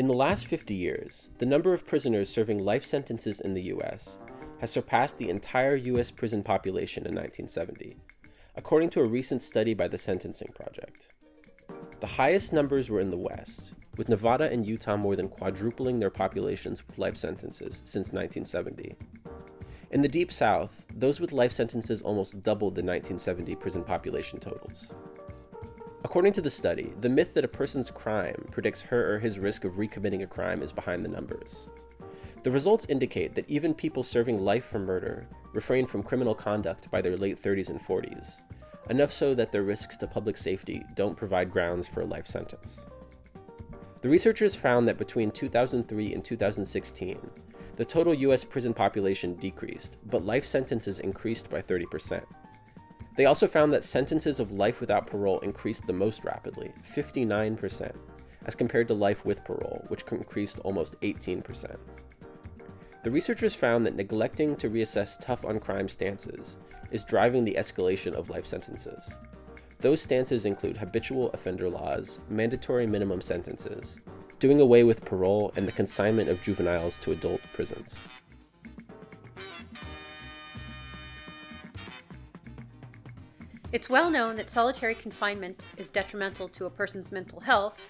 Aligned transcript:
In 0.00 0.06
the 0.06 0.14
last 0.14 0.46
50 0.46 0.72
years, 0.72 1.28
the 1.36 1.44
number 1.44 1.74
of 1.74 1.86
prisoners 1.86 2.30
serving 2.30 2.58
life 2.58 2.86
sentences 2.86 3.38
in 3.38 3.52
the 3.52 3.64
US 3.64 4.16
has 4.58 4.70
surpassed 4.70 5.18
the 5.18 5.28
entire 5.28 5.76
US 5.76 6.10
prison 6.10 6.42
population 6.42 7.02
in 7.02 7.14
1970, 7.14 7.98
according 8.56 8.88
to 8.88 9.00
a 9.00 9.04
recent 9.04 9.42
study 9.42 9.74
by 9.74 9.88
the 9.88 9.98
Sentencing 9.98 10.54
Project. 10.54 11.12
The 12.00 12.06
highest 12.06 12.50
numbers 12.50 12.88
were 12.88 13.00
in 13.00 13.10
the 13.10 13.18
West, 13.18 13.74
with 13.98 14.08
Nevada 14.08 14.50
and 14.50 14.64
Utah 14.64 14.96
more 14.96 15.16
than 15.16 15.28
quadrupling 15.28 15.98
their 15.98 16.08
populations 16.08 16.82
with 16.86 16.96
life 16.96 17.18
sentences 17.18 17.82
since 17.84 18.10
1970. 18.10 18.96
In 19.90 20.00
the 20.00 20.08
Deep 20.08 20.32
South, 20.32 20.80
those 20.96 21.20
with 21.20 21.30
life 21.30 21.52
sentences 21.52 22.00
almost 22.00 22.42
doubled 22.42 22.74
the 22.74 22.80
1970 22.82 23.54
prison 23.56 23.84
population 23.84 24.40
totals. 24.40 24.94
According 26.02 26.32
to 26.34 26.40
the 26.40 26.50
study, 26.50 26.92
the 27.00 27.08
myth 27.08 27.34
that 27.34 27.44
a 27.44 27.48
person's 27.48 27.90
crime 27.90 28.46
predicts 28.50 28.80
her 28.82 29.14
or 29.14 29.18
his 29.18 29.38
risk 29.38 29.64
of 29.64 29.74
recommitting 29.74 30.22
a 30.22 30.26
crime 30.26 30.62
is 30.62 30.72
behind 30.72 31.04
the 31.04 31.10
numbers. 31.10 31.68
The 32.42 32.50
results 32.50 32.86
indicate 32.88 33.34
that 33.34 33.48
even 33.48 33.74
people 33.74 34.02
serving 34.02 34.40
life 34.40 34.64
for 34.64 34.78
murder 34.78 35.26
refrain 35.52 35.86
from 35.86 36.02
criminal 36.02 36.34
conduct 36.34 36.90
by 36.90 37.02
their 37.02 37.18
late 37.18 37.40
30s 37.42 37.68
and 37.68 37.80
40s, 37.80 38.40
enough 38.88 39.12
so 39.12 39.34
that 39.34 39.52
their 39.52 39.62
risks 39.62 39.98
to 39.98 40.06
public 40.06 40.38
safety 40.38 40.82
don't 40.94 41.16
provide 41.16 41.50
grounds 41.50 41.86
for 41.86 42.00
a 42.00 42.06
life 42.06 42.26
sentence. 42.26 42.80
The 44.00 44.08
researchers 44.08 44.54
found 44.54 44.88
that 44.88 44.96
between 44.96 45.30
2003 45.30 46.14
and 46.14 46.24
2016, 46.24 47.18
the 47.76 47.84
total 47.84 48.14
US 48.14 48.42
prison 48.42 48.72
population 48.72 49.34
decreased, 49.34 49.98
but 50.06 50.24
life 50.24 50.46
sentences 50.46 50.98
increased 50.98 51.50
by 51.50 51.60
30%. 51.60 52.22
They 53.16 53.26
also 53.26 53.46
found 53.46 53.72
that 53.72 53.84
sentences 53.84 54.40
of 54.40 54.52
life 54.52 54.80
without 54.80 55.06
parole 55.06 55.40
increased 55.40 55.86
the 55.86 55.92
most 55.92 56.24
rapidly, 56.24 56.72
59%, 56.94 57.92
as 58.46 58.54
compared 58.54 58.88
to 58.88 58.94
life 58.94 59.24
with 59.24 59.44
parole, 59.44 59.84
which 59.88 60.04
increased 60.10 60.58
almost 60.60 60.98
18%. 61.00 61.76
The 63.02 63.10
researchers 63.10 63.54
found 63.54 63.86
that 63.86 63.96
neglecting 63.96 64.56
to 64.56 64.70
reassess 64.70 65.18
tough 65.20 65.44
on 65.44 65.58
crime 65.58 65.88
stances 65.88 66.56
is 66.90 67.04
driving 67.04 67.44
the 67.44 67.56
escalation 67.58 68.12
of 68.12 68.30
life 68.30 68.46
sentences. 68.46 69.10
Those 69.80 70.02
stances 70.02 70.44
include 70.44 70.76
habitual 70.76 71.30
offender 71.30 71.70
laws, 71.70 72.20
mandatory 72.28 72.86
minimum 72.86 73.22
sentences, 73.22 73.98
doing 74.38 74.60
away 74.60 74.84
with 74.84 75.04
parole, 75.04 75.52
and 75.56 75.66
the 75.66 75.72
consignment 75.72 76.28
of 76.28 76.42
juveniles 76.42 76.98
to 76.98 77.12
adult 77.12 77.40
prisons. 77.54 77.94
It's 83.72 83.88
well 83.88 84.10
known 84.10 84.34
that 84.34 84.50
solitary 84.50 84.96
confinement 84.96 85.64
is 85.76 85.90
detrimental 85.90 86.48
to 86.48 86.66
a 86.66 86.70
person's 86.70 87.12
mental 87.12 87.38
health, 87.38 87.80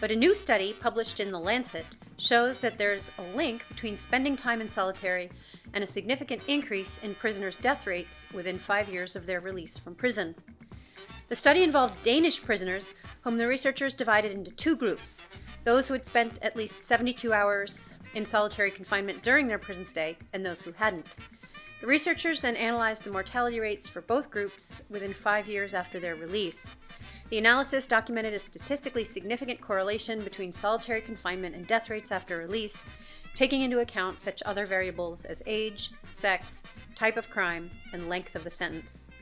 but 0.00 0.10
a 0.10 0.16
new 0.16 0.34
study 0.34 0.72
published 0.80 1.20
in 1.20 1.30
The 1.30 1.38
Lancet 1.38 1.84
shows 2.16 2.60
that 2.60 2.78
there's 2.78 3.10
a 3.18 3.36
link 3.36 3.62
between 3.68 3.98
spending 3.98 4.36
time 4.38 4.62
in 4.62 4.70
solitary 4.70 5.30
and 5.74 5.84
a 5.84 5.86
significant 5.86 6.40
increase 6.48 6.98
in 7.02 7.14
prisoners' 7.14 7.56
death 7.60 7.86
rates 7.86 8.26
within 8.32 8.58
five 8.58 8.88
years 8.88 9.16
of 9.16 9.26
their 9.26 9.40
release 9.40 9.76
from 9.76 9.94
prison. 9.94 10.34
The 11.28 11.36
study 11.36 11.62
involved 11.62 12.02
Danish 12.02 12.42
prisoners, 12.42 12.94
whom 13.22 13.36
the 13.36 13.46
researchers 13.46 13.92
divided 13.92 14.32
into 14.32 14.50
two 14.52 14.76
groups 14.76 15.28
those 15.64 15.86
who 15.86 15.92
had 15.92 16.06
spent 16.06 16.38
at 16.40 16.56
least 16.56 16.86
72 16.86 17.34
hours 17.34 17.92
in 18.14 18.24
solitary 18.24 18.70
confinement 18.70 19.22
during 19.22 19.46
their 19.46 19.58
prison 19.58 19.84
stay, 19.84 20.16
and 20.32 20.46
those 20.46 20.62
who 20.62 20.72
hadn't. 20.72 21.16
The 21.80 21.86
researchers 21.86 22.40
then 22.40 22.56
analyzed 22.56 23.04
the 23.04 23.10
mortality 23.10 23.60
rates 23.60 23.86
for 23.86 24.00
both 24.00 24.30
groups 24.30 24.82
within 24.88 25.14
five 25.14 25.46
years 25.46 25.74
after 25.74 26.00
their 26.00 26.16
release. 26.16 26.74
The 27.30 27.38
analysis 27.38 27.86
documented 27.86 28.34
a 28.34 28.40
statistically 28.40 29.04
significant 29.04 29.60
correlation 29.60 30.24
between 30.24 30.50
solitary 30.50 31.00
confinement 31.00 31.54
and 31.54 31.66
death 31.68 31.88
rates 31.88 32.10
after 32.10 32.38
release, 32.38 32.88
taking 33.36 33.62
into 33.62 33.78
account 33.78 34.22
such 34.22 34.42
other 34.44 34.66
variables 34.66 35.24
as 35.24 35.42
age, 35.46 35.92
sex, 36.12 36.64
type 36.96 37.16
of 37.16 37.30
crime, 37.30 37.70
and 37.92 38.08
length 38.08 38.34
of 38.34 38.42
the 38.42 38.50
sentence. 38.50 39.12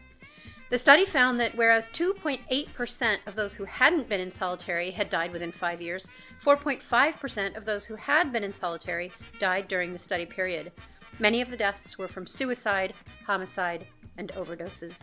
The 0.71 0.79
study 0.79 1.05
found 1.05 1.39
that 1.41 1.55
whereas 1.57 1.85
2.8% 1.93 3.19
of 3.27 3.35
those 3.35 3.55
who 3.55 3.65
hadn't 3.65 4.09
been 4.09 4.21
in 4.21 4.33
solitary 4.33 4.91
had 4.91 5.11
died 5.11 5.33
within 5.33 5.53
five 5.53 5.83
years, 5.83 6.09
4.5% 6.43 7.57
of 7.57 7.65
those 7.67 7.85
who 7.85 7.97
had 7.97 8.33
been 8.33 8.43
in 8.43 8.53
solitary 8.53 9.13
died 9.39 9.69
during 9.69 9.93
the 9.93 9.99
study 9.99 10.27
period. 10.27 10.73
Many 11.19 11.41
of 11.41 11.51
the 11.51 11.57
deaths 11.57 11.97
were 11.97 12.09
from 12.09 12.27
suicide, 12.27 12.93
homicide, 13.27 13.87
and 14.19 14.31
overdoses. 14.33 14.97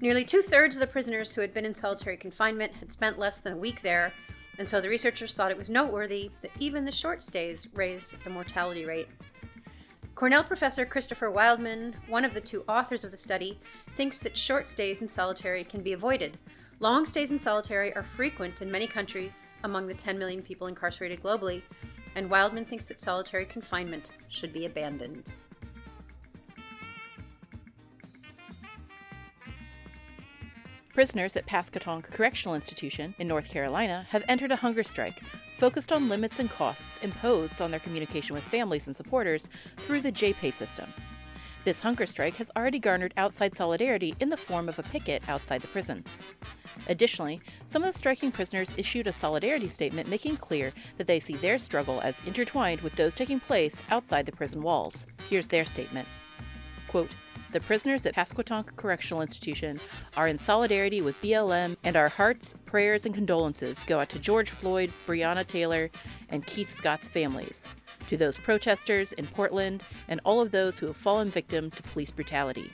Nearly 0.00 0.24
two 0.24 0.40
thirds 0.40 0.76
of 0.76 0.80
the 0.80 0.86
prisoners 0.86 1.32
who 1.32 1.40
had 1.40 1.52
been 1.52 1.66
in 1.66 1.74
solitary 1.74 2.16
confinement 2.16 2.72
had 2.74 2.90
spent 2.90 3.18
less 3.18 3.40
than 3.40 3.52
a 3.52 3.56
week 3.56 3.82
there, 3.82 4.12
and 4.58 4.68
so 4.68 4.80
the 4.80 4.88
researchers 4.88 5.34
thought 5.34 5.50
it 5.50 5.58
was 5.58 5.68
noteworthy 5.68 6.30
that 6.40 6.50
even 6.58 6.84
the 6.84 6.92
short 6.92 7.22
stays 7.22 7.68
raised 7.74 8.14
the 8.24 8.30
mortality 8.30 8.86
rate. 8.86 9.08
Cornell 10.14 10.44
professor 10.44 10.86
Christopher 10.86 11.30
Wildeman, 11.30 11.94
one 12.08 12.24
of 12.24 12.34
the 12.34 12.40
two 12.40 12.64
authors 12.68 13.04
of 13.04 13.10
the 13.10 13.16
study, 13.16 13.58
thinks 13.96 14.20
that 14.20 14.38
short 14.38 14.68
stays 14.68 15.02
in 15.02 15.08
solitary 15.08 15.64
can 15.64 15.82
be 15.82 15.92
avoided. 15.92 16.38
Long 16.80 17.04
stays 17.04 17.30
in 17.30 17.38
solitary 17.38 17.94
are 17.94 18.06
frequent 18.16 18.62
in 18.62 18.70
many 18.70 18.86
countries 18.86 19.52
among 19.64 19.86
the 19.86 19.94
10 19.94 20.18
million 20.18 20.40
people 20.40 20.66
incarcerated 20.66 21.22
globally, 21.22 21.62
and 22.14 22.30
Wildeman 22.30 22.66
thinks 22.66 22.86
that 22.86 23.00
solitary 23.00 23.46
confinement 23.46 24.10
should 24.28 24.52
be 24.52 24.66
abandoned. 24.66 25.30
Prisoners 30.94 31.34
at 31.34 31.46
Pasquotank 31.46 32.04
Correctional 32.04 32.54
Institution 32.54 33.16
in 33.18 33.26
North 33.26 33.50
Carolina 33.50 34.06
have 34.10 34.24
entered 34.28 34.52
a 34.52 34.56
hunger 34.56 34.84
strike 34.84 35.20
focused 35.56 35.90
on 35.90 36.08
limits 36.08 36.38
and 36.38 36.48
costs 36.48 36.98
imposed 37.02 37.60
on 37.60 37.72
their 37.72 37.80
communication 37.80 38.34
with 38.34 38.44
families 38.44 38.86
and 38.86 38.94
supporters 38.94 39.48
through 39.78 40.00
the 40.00 40.12
JPay 40.12 40.52
system. 40.52 40.92
This 41.64 41.80
hunger 41.80 42.04
strike 42.04 42.36
has 42.36 42.50
already 42.56 42.78
garnered 42.78 43.14
outside 43.16 43.54
solidarity 43.54 44.14
in 44.20 44.28
the 44.28 44.36
form 44.36 44.68
of 44.68 44.78
a 44.78 44.82
picket 44.82 45.22
outside 45.28 45.62
the 45.62 45.68
prison. 45.68 46.04
Additionally, 46.88 47.40
some 47.64 47.82
of 47.82 47.90
the 47.90 47.98
striking 47.98 48.30
prisoners 48.30 48.74
issued 48.76 49.06
a 49.06 49.12
solidarity 49.12 49.68
statement 49.68 50.08
making 50.08 50.36
clear 50.36 50.74
that 50.98 51.06
they 51.06 51.18
see 51.20 51.36
their 51.36 51.56
struggle 51.56 52.02
as 52.02 52.20
intertwined 52.26 52.82
with 52.82 52.94
those 52.96 53.14
taking 53.14 53.40
place 53.40 53.80
outside 53.90 54.26
the 54.26 54.32
prison 54.32 54.60
walls. 54.60 55.06
Here's 55.28 55.48
their 55.48 55.64
statement 55.64 56.06
Quote, 56.86 57.10
the 57.52 57.60
prisoners 57.60 58.04
at 58.04 58.14
Pasquotank 58.14 58.76
Correctional 58.76 59.22
Institution 59.22 59.80
are 60.16 60.28
in 60.28 60.38
solidarity 60.38 61.00
with 61.00 61.20
BLM, 61.22 61.76
and 61.82 61.96
our 61.96 62.08
hearts, 62.08 62.54
prayers, 62.66 63.06
and 63.06 63.14
condolences 63.14 63.84
go 63.84 64.00
out 64.00 64.08
to 64.10 64.18
George 64.18 64.50
Floyd, 64.50 64.92
Breonna 65.06 65.46
Taylor, 65.46 65.90
and 66.28 66.44
Keith 66.44 66.70
Scott's 66.70 67.08
families, 67.08 67.68
to 68.08 68.16
those 68.16 68.38
protesters 68.38 69.12
in 69.12 69.26
Portland, 69.26 69.82
and 70.08 70.20
all 70.24 70.40
of 70.40 70.50
those 70.50 70.78
who 70.78 70.86
have 70.86 70.96
fallen 70.96 71.30
victim 71.30 71.70
to 71.70 71.82
police 71.82 72.10
brutality 72.10 72.72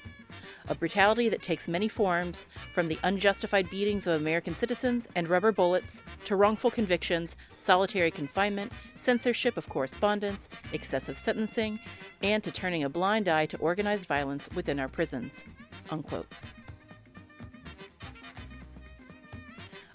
a 0.71 0.75
brutality 0.75 1.29
that 1.29 1.43
takes 1.43 1.67
many 1.67 1.89
forms, 1.89 2.47
from 2.73 2.87
the 2.87 2.99
unjustified 3.03 3.69
beatings 3.71 4.07
of 4.07 4.21
American 4.21 4.55
citizens 4.55 5.09
and 5.17 5.29
rubber 5.29 5.51
bullets 5.51 6.03
to 6.25 6.37
wrongful 6.37 6.71
convictions, 6.71 7.35
solitary 7.59 8.11
confinement, 8.11 8.71
censorship 8.95 9.57
of 9.57 9.69
correspondence, 9.69 10.49
excessive 10.73 11.19
sentencing, 11.19 11.81
and 12.23 12.45
to 12.45 12.53
turning 12.53 12.85
a 12.85 12.89
blind 12.89 13.29
eye 13.29 13.47
to 13.47 13.57
organized 13.59 14.07
violence 14.07 14.49
within 14.55 14.79
our 14.79 14.89
prisons. 14.89 15.43
Unquote. 15.91 16.29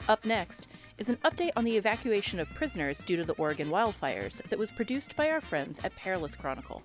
Up 0.09 0.25
next 0.25 0.68
is 0.97 1.09
an 1.09 1.18
update 1.18 1.51
on 1.56 1.65
the 1.65 1.77
evacuation 1.77 2.39
of 2.39 2.53
prisoners 2.53 3.03
due 3.06 3.18
to 3.18 3.24
the 3.24 3.33
Oregon 3.33 3.69
wildfires 3.69 4.42
that 4.50 4.59
was 4.59 4.71
produced 4.71 5.15
by 5.15 5.30
our 5.30 5.42
friends 5.42 5.80
at 5.83 5.95
Perilous 5.95 6.36
Chronicle. 6.36 6.83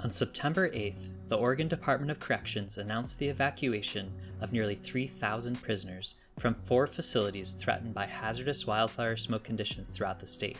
On 0.00 0.12
September 0.12 0.70
8th, 0.70 1.10
the 1.28 1.36
Oregon 1.36 1.68
Department 1.68 2.10
of 2.10 2.20
Corrections 2.20 2.78
announced 2.78 3.18
the 3.18 3.28
evacuation 3.28 4.10
of 4.40 4.52
nearly 4.52 4.76
3,000 4.76 5.60
prisoners 5.60 6.14
from 6.38 6.54
four 6.54 6.86
facilities 6.86 7.54
threatened 7.54 7.92
by 7.92 8.06
hazardous 8.06 8.66
wildfire 8.66 9.16
smoke 9.16 9.44
conditions 9.44 9.90
throughout 9.90 10.20
the 10.20 10.26
state. 10.26 10.56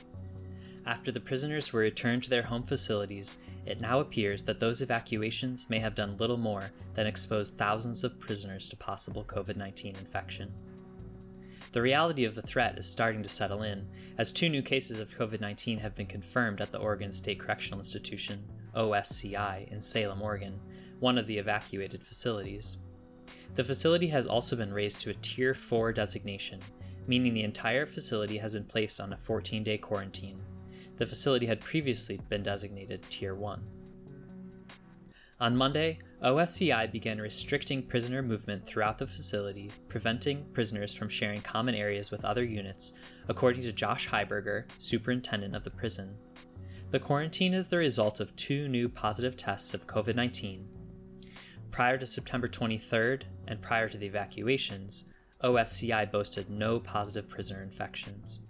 After 0.88 1.12
the 1.12 1.20
prisoners 1.20 1.70
were 1.70 1.81
returned 1.81 2.23
to 2.23 2.31
their 2.31 2.44
home 2.44 2.62
facilities, 2.62 3.37
it 3.67 3.79
now 3.79 4.00
appears 4.00 4.43
that 4.44 4.58
those 4.58 4.81
evacuations 4.81 5.69
may 5.69 5.81
have 5.81 5.94
done 5.94 6.17
little 6.17 6.38
more 6.38 6.70
than 6.94 7.06
expose 7.06 7.50
thousands 7.50 8.05
of 8.05 8.19
prisoners 8.19 8.70
to 8.70 8.76
possible 8.76 9.23
COVID 9.23 9.55
19 9.56 9.96
infection. 9.96 10.50
The 11.73 11.82
reality 11.82 12.25
of 12.25 12.35
the 12.35 12.40
threat 12.40 12.79
is 12.79 12.87
starting 12.87 13.23
to 13.23 13.29
settle 13.29 13.64
in, 13.64 13.87
as 14.17 14.32
two 14.32 14.49
new 14.49 14.62
cases 14.62 14.99
of 14.99 15.11
COVID 15.11 15.43
19 15.43 15.76
have 15.76 15.94
been 15.94 16.06
confirmed 16.06 16.62
at 16.62 16.73
the 16.73 16.79
Oregon 16.79 17.12
State 17.12 17.38
Correctional 17.38 17.81
Institution, 17.81 18.43
OSCI, 18.75 19.70
in 19.70 19.82
Salem, 19.82 20.23
Oregon, 20.23 20.58
one 21.00 21.19
of 21.19 21.26
the 21.26 21.37
evacuated 21.37 22.02
facilities. 22.02 22.79
The 23.56 23.64
facility 23.64 24.06
has 24.06 24.25
also 24.25 24.56
been 24.56 24.73
raised 24.73 25.02
to 25.02 25.11
a 25.11 25.14
Tier 25.20 25.52
4 25.52 25.93
designation, 25.93 26.61
meaning 27.06 27.35
the 27.35 27.44
entire 27.44 27.85
facility 27.85 28.38
has 28.38 28.55
been 28.55 28.64
placed 28.64 29.02
on 29.02 29.12
a 29.12 29.19
14 29.19 29.62
day 29.62 29.76
quarantine. 29.76 30.40
The 30.99 31.06
facility 31.06 31.47
had 31.47 31.61
previously 31.61 32.21
been 32.29 32.43
designated 32.43 33.03
Tier 33.09 33.37
1. 33.37 33.62
On 35.41 35.56
Monday, 35.56 36.00
OSCI 36.25 36.91
began 36.91 37.19
restricting 37.19 37.85
prisoner 37.85 38.21
movement 38.21 38.67
throughout 38.67 38.99
the 38.99 39.06
facility, 39.06 39.71
preventing 39.87 40.45
prisoners 40.53 40.93
from 40.93 41.09
sharing 41.09 41.41
common 41.41 41.77
areas 41.77 42.11
with 42.11 42.25
other 42.25 42.43
units, 42.43 42.93
according 43.29 43.62
to 43.62 43.73
Josh 43.73 44.09
Highberger, 44.09 44.65
superintendent 44.81 45.55
of 45.55 45.62
the 45.62 45.71
prison. 45.71 46.17
The 46.91 46.99
quarantine 46.99 47.55
is 47.55 47.69
the 47.69 47.79
result 47.79 48.19
of 48.19 48.35
two 48.35 48.67
new 48.67 48.89
positive 48.89 49.37
tests 49.37 49.75
of 49.75 49.87
COVID 49.87 50.17
19. 50.17 50.67
Prior 51.71 51.97
to 51.97 52.06
September 52.06 52.49
23rd 52.49 53.23
and 53.47 53.62
prior 53.62 53.89
to 53.89 53.99
the 53.99 54.06
evacuations, 54.06 55.05
OSCI 55.45 56.11
boasted 56.11 56.50
no 56.50 56.81
positive 56.81 57.29
prisoner 57.29 57.62
infections. 57.62 58.41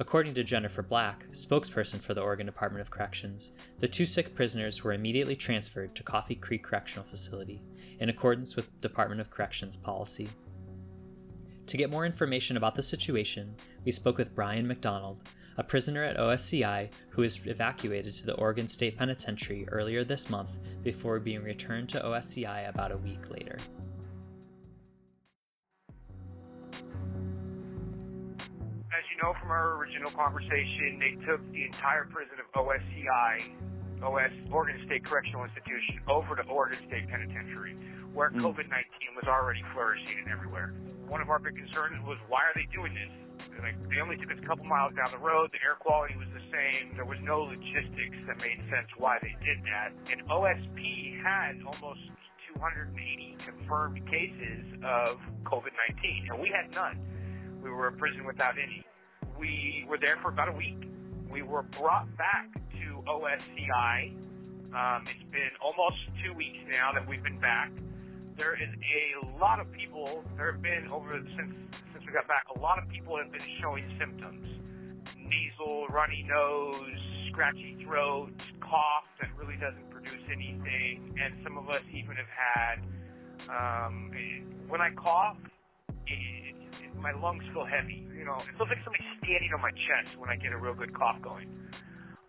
According 0.00 0.34
to 0.34 0.42
Jennifer 0.42 0.82
Black, 0.82 1.24
spokesperson 1.28 2.00
for 2.00 2.14
the 2.14 2.20
Oregon 2.20 2.46
Department 2.46 2.80
of 2.80 2.90
Corrections, 2.90 3.52
the 3.78 3.86
two 3.86 4.06
sick 4.06 4.34
prisoners 4.34 4.82
were 4.82 4.92
immediately 4.92 5.36
transferred 5.36 5.94
to 5.94 6.02
Coffee 6.02 6.34
Creek 6.34 6.64
Correctional 6.64 7.04
Facility 7.04 7.62
in 8.00 8.08
accordance 8.08 8.56
with 8.56 8.80
Department 8.80 9.20
of 9.20 9.30
Corrections 9.30 9.76
policy. 9.76 10.28
To 11.66 11.76
get 11.76 11.90
more 11.90 12.04
information 12.04 12.56
about 12.56 12.74
the 12.74 12.82
situation, 12.82 13.54
we 13.84 13.92
spoke 13.92 14.18
with 14.18 14.34
Brian 14.34 14.66
McDonald, 14.66 15.22
a 15.56 15.62
prisoner 15.62 16.02
at 16.02 16.16
OSCI 16.16 16.90
who 17.10 17.22
was 17.22 17.46
evacuated 17.46 18.14
to 18.14 18.26
the 18.26 18.34
Oregon 18.34 18.66
State 18.66 18.98
Penitentiary 18.98 19.68
earlier 19.68 20.02
this 20.02 20.28
month 20.28 20.58
before 20.82 21.20
being 21.20 21.44
returned 21.44 21.88
to 21.90 22.00
OSCI 22.00 22.68
about 22.68 22.90
a 22.90 22.96
week 22.96 23.30
later. 23.30 23.58
You 29.14 29.22
know 29.22 29.34
from 29.40 29.50
our 29.50 29.76
original 29.78 30.10
conversation, 30.10 30.98
they 30.98 31.14
took 31.24 31.40
the 31.52 31.64
entire 31.64 32.04
prison 32.04 32.34
of 32.42 32.50
OSCI, 32.58 34.02
OS, 34.02 34.32
Oregon 34.50 34.82
State 34.86 35.04
Correctional 35.04 35.44
Institution, 35.44 36.00
over 36.08 36.34
to 36.34 36.42
Oregon 36.48 36.78
State 36.78 37.08
Penitentiary, 37.08 37.76
where 38.12 38.30
mm. 38.30 38.40
COVID 38.40 38.68
19 38.68 39.14
was 39.14 39.26
already 39.26 39.62
flourishing 39.72 40.18
and 40.18 40.32
everywhere. 40.32 40.74
One 41.08 41.20
of 41.20 41.30
our 41.30 41.38
big 41.38 41.54
concerns 41.54 42.00
was 42.02 42.18
why 42.28 42.42
are 42.42 42.52
they 42.54 42.66
doing 42.74 42.94
this? 42.94 43.10
Like, 43.62 43.80
they 43.88 44.00
only 44.02 44.16
took 44.16 44.32
us 44.32 44.38
a 44.42 44.46
couple 44.46 44.64
miles 44.66 44.92
down 44.94 45.06
the 45.12 45.18
road, 45.18 45.50
the 45.52 45.62
air 45.62 45.76
quality 45.78 46.16
was 46.16 46.28
the 46.34 46.42
same, 46.50 46.94
there 46.94 47.04
was 47.04 47.20
no 47.22 47.46
logistics 47.46 48.26
that 48.26 48.42
made 48.42 48.64
sense 48.64 48.88
why 48.98 49.18
they 49.22 49.36
did 49.44 49.62
that. 49.64 49.92
And 50.10 50.26
OSP 50.28 51.22
had 51.22 51.62
almost 51.62 52.00
280 52.58 53.36
confirmed 53.38 54.10
cases 54.10 54.64
of 54.82 55.20
COVID 55.44 55.70
19, 56.02 56.28
and 56.30 56.40
we 56.40 56.50
had 56.50 56.74
none. 56.74 56.98
We 57.62 57.70
were 57.70 57.86
a 57.86 57.92
prison 57.92 58.26
without 58.26 58.58
any 58.58 58.84
we 59.38 59.84
were 59.88 59.98
there 59.98 60.16
for 60.16 60.28
about 60.28 60.48
a 60.48 60.52
week. 60.52 60.88
We 61.30 61.42
were 61.42 61.62
brought 61.62 62.14
back 62.16 62.54
to 62.54 63.02
OSCI. 63.06 64.12
Um, 64.74 65.04
it's 65.06 65.32
been 65.32 65.50
almost 65.60 65.96
two 66.22 66.32
weeks 66.34 66.58
now 66.70 66.92
that 66.92 67.06
we've 67.06 67.22
been 67.22 67.38
back. 67.38 67.70
There 68.36 68.60
is 68.60 68.68
a 68.68 69.38
lot 69.40 69.60
of 69.60 69.70
people. 69.72 70.24
There 70.36 70.50
have 70.50 70.62
been 70.62 70.88
over 70.90 71.12
since 71.36 71.58
since 71.92 72.06
we 72.06 72.12
got 72.12 72.26
back. 72.26 72.44
A 72.56 72.60
lot 72.60 72.82
of 72.82 72.88
people 72.88 73.16
have 73.16 73.30
been 73.30 73.46
showing 73.60 73.84
symptoms: 73.98 74.48
nasal, 75.18 75.86
runny 75.88 76.26
nose, 76.28 76.98
scratchy 77.30 77.76
throat, 77.84 78.32
cough 78.60 79.04
that 79.20 79.30
really 79.38 79.56
doesn't 79.56 79.88
produce 79.90 80.22
anything, 80.32 81.16
and 81.22 81.34
some 81.44 81.56
of 81.56 81.68
us 81.68 81.82
even 81.92 82.16
have 82.16 82.26
had. 82.26 82.76
Um, 83.48 84.10
when 84.68 84.80
I 84.80 84.90
cough, 84.90 85.36
it, 86.06 86.43
my 86.98 87.12
lungs 87.12 87.44
feel 87.52 87.64
heavy. 87.64 88.06
You 88.16 88.24
know, 88.24 88.36
it 88.36 88.56
feels 88.56 88.68
like 88.68 88.82
somebody's 88.84 89.06
standing 89.22 89.50
on 89.54 89.60
my 89.60 89.72
chest 89.72 90.18
when 90.18 90.30
I 90.30 90.36
get 90.36 90.52
a 90.52 90.58
real 90.58 90.74
good 90.74 90.92
cough 90.94 91.20
going. 91.20 91.48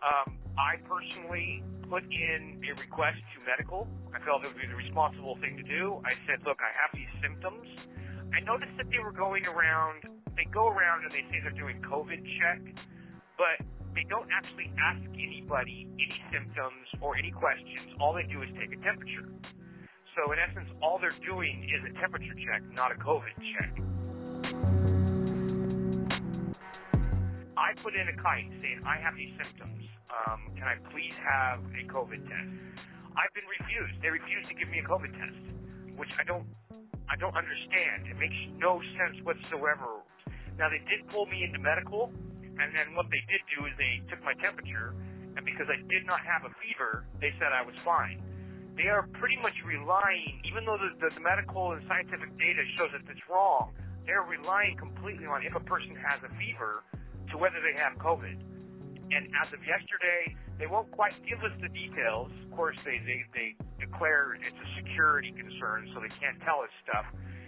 Um, 0.06 0.38
I 0.58 0.78
personally 0.86 1.64
put 1.90 2.04
in 2.12 2.60
a 2.64 2.72
request 2.80 3.24
to 3.38 3.46
medical. 3.46 3.88
I 4.14 4.20
felt 4.20 4.44
it 4.44 4.54
would 4.54 4.62
be 4.62 4.68
the 4.68 4.76
responsible 4.76 5.36
thing 5.42 5.58
to 5.58 5.64
do. 5.64 6.02
I 6.06 6.14
said, 6.28 6.46
look, 6.46 6.60
I 6.62 6.72
have 6.78 6.92
these 6.94 7.12
symptoms. 7.22 7.68
I 8.34 8.40
noticed 8.44 8.76
that 8.78 8.90
they 8.90 9.00
were 9.00 9.12
going 9.12 9.46
around, 9.48 10.04
they 10.36 10.46
go 10.52 10.68
around 10.68 11.04
and 11.04 11.12
they 11.12 11.24
say 11.32 11.40
they're 11.42 11.56
doing 11.56 11.82
COVID 11.82 12.20
check, 12.40 12.60
but 13.38 13.66
they 13.96 14.04
don't 14.10 14.28
actually 14.32 14.72
ask 14.78 15.02
anybody 15.16 15.88
any 15.96 16.20
symptoms 16.32 16.88
or 17.00 17.16
any 17.16 17.32
questions. 17.32 17.88
All 18.00 18.14
they 18.14 18.28
do 18.28 18.42
is 18.44 18.50
take 18.60 18.76
a 18.76 18.82
temperature. 18.84 19.24
So 20.16 20.32
in 20.32 20.40
essence, 20.40 20.70
all 20.82 21.00
they're 21.00 21.16
doing 21.24 21.64
is 21.64 21.84
a 21.90 22.00
temperature 22.00 22.36
check, 22.36 22.64
not 22.76 22.92
a 22.92 22.96
COVID 22.96 23.36
check. 23.56 23.72
I 27.58 27.74
put 27.78 27.96
in 27.96 28.08
a 28.08 28.16
kite 28.18 28.52
saying 28.62 28.82
I 28.86 28.98
have 28.98 29.16
these 29.16 29.32
symptoms. 29.42 29.90
Um, 30.12 30.52
can 30.56 30.68
I 30.68 30.76
please 30.90 31.18
have 31.18 31.60
a 31.74 31.84
COVID 31.88 32.28
test? 32.28 32.52
I've 33.16 33.34
been 33.34 33.48
refused. 33.60 34.02
They 34.02 34.10
refused 34.10 34.50
to 34.50 34.56
give 34.56 34.70
me 34.70 34.80
a 34.80 34.84
COVID 34.84 35.18
test, 35.18 35.34
which 35.98 36.12
I 36.20 36.24
don't, 36.24 36.46
I 37.10 37.16
don't 37.16 37.36
understand. 37.36 38.08
It 38.10 38.18
makes 38.18 38.36
no 38.58 38.82
sense 38.98 39.24
whatsoever. 39.24 40.04
Now 40.58 40.70
they 40.70 40.84
did 40.90 41.08
pull 41.08 41.26
me 41.26 41.44
into 41.44 41.60
medical, 41.60 42.12
and 42.60 42.76
then 42.76 42.96
what 42.96 43.08
they 43.10 43.22
did 43.28 43.42
do 43.58 43.66
is 43.66 43.74
they 43.78 44.02
took 44.10 44.24
my 44.24 44.34
temperature, 44.34 44.94
and 45.36 45.46
because 45.46 45.68
I 45.70 45.82
did 45.90 46.06
not 46.06 46.22
have 46.22 46.46
a 46.46 46.54
fever, 46.62 47.06
they 47.20 47.34
said 47.40 47.50
I 47.52 47.66
was 47.66 47.76
fine 47.80 48.22
they 48.78 48.88
are 48.88 49.08
pretty 49.14 49.38
much 49.38 49.56
relying, 49.64 50.42
even 50.44 50.66
though 50.66 50.78
the, 50.78 50.92
the, 51.00 51.16
the 51.16 51.22
medical 51.22 51.72
and 51.72 51.82
scientific 51.88 52.36
data 52.36 52.64
shows 52.76 52.90
that 52.92 53.10
it's 53.10 53.30
wrong, 53.30 53.72
they're 54.06 54.24
relying 54.24 54.78
completely 54.78 55.26
on 55.26 55.44
if 55.44 55.56
a 55.56 55.60
person 55.60 55.96
has 55.96 56.22
a 56.24 56.30
fever 56.36 56.84
to 57.32 57.38
whether 57.38 57.58
they 57.62 57.80
have 57.82 57.98
COVID. 57.98 58.42
And 59.12 59.28
as 59.42 59.54
of 59.54 59.60
yesterday, 59.66 60.36
they 60.58 60.68
won't 60.68 60.90
quite 60.92 61.20
give 61.28 61.44
us 61.44 61.58
the 61.62 61.70
details. 61.70 62.32
Of 62.44 62.52
course, 62.52 62.82
they, 62.84 63.00
they, 63.00 63.24
they 63.34 63.56
declare 63.80 64.36
it's 64.36 64.50
a 64.50 64.76
security 64.82 65.32
concern, 65.32 65.90
so 65.94 66.00
they 66.00 66.10
can't 66.10 66.40
tell 66.42 66.60
us 66.62 66.70
stuff. 66.84 67.06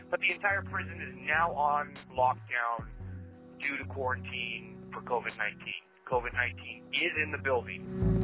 But 0.10 0.20
the 0.22 0.32
entire 0.32 0.62
prison 0.62 1.02
is 1.02 1.16
now 1.28 1.52
on 1.54 1.94
lockdown 2.16 2.86
due 3.60 3.78
to 3.78 3.84
quarantine 3.86 4.78
for 4.94 5.02
COVID 5.02 5.38
19. 5.38 5.58
COVID 6.10 6.34
19 6.34 6.84
is 6.94 7.12
in 7.24 7.32
the 7.32 7.38
building. 7.38 8.18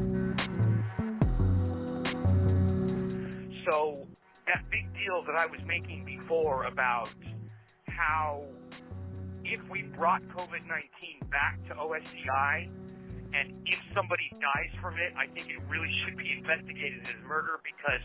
So 3.70 4.08
that 4.48 4.64
big 4.70 4.94
deal 4.94 5.22
that 5.26 5.36
I 5.36 5.46
was 5.48 5.66
making 5.66 6.04
before 6.06 6.64
about 6.64 7.10
how 7.98 8.44
if 9.46 9.62
we 9.70 9.84
brought 9.84 10.22
COVID 10.24 10.68
19 10.68 11.30
back 11.30 11.64
to 11.68 11.76
OSCI, 11.76 12.70
and 13.34 13.60
if 13.66 13.82
somebody 13.94 14.30
dies 14.34 14.72
from 14.82 14.96
it, 14.96 15.14
I 15.18 15.28
think 15.28 15.50
it 15.50 15.60
really 15.68 15.92
should 16.04 16.18
be 16.18 16.32
investigated 16.32 17.02
as 17.08 17.16
murder 17.28 17.60
because 17.64 18.02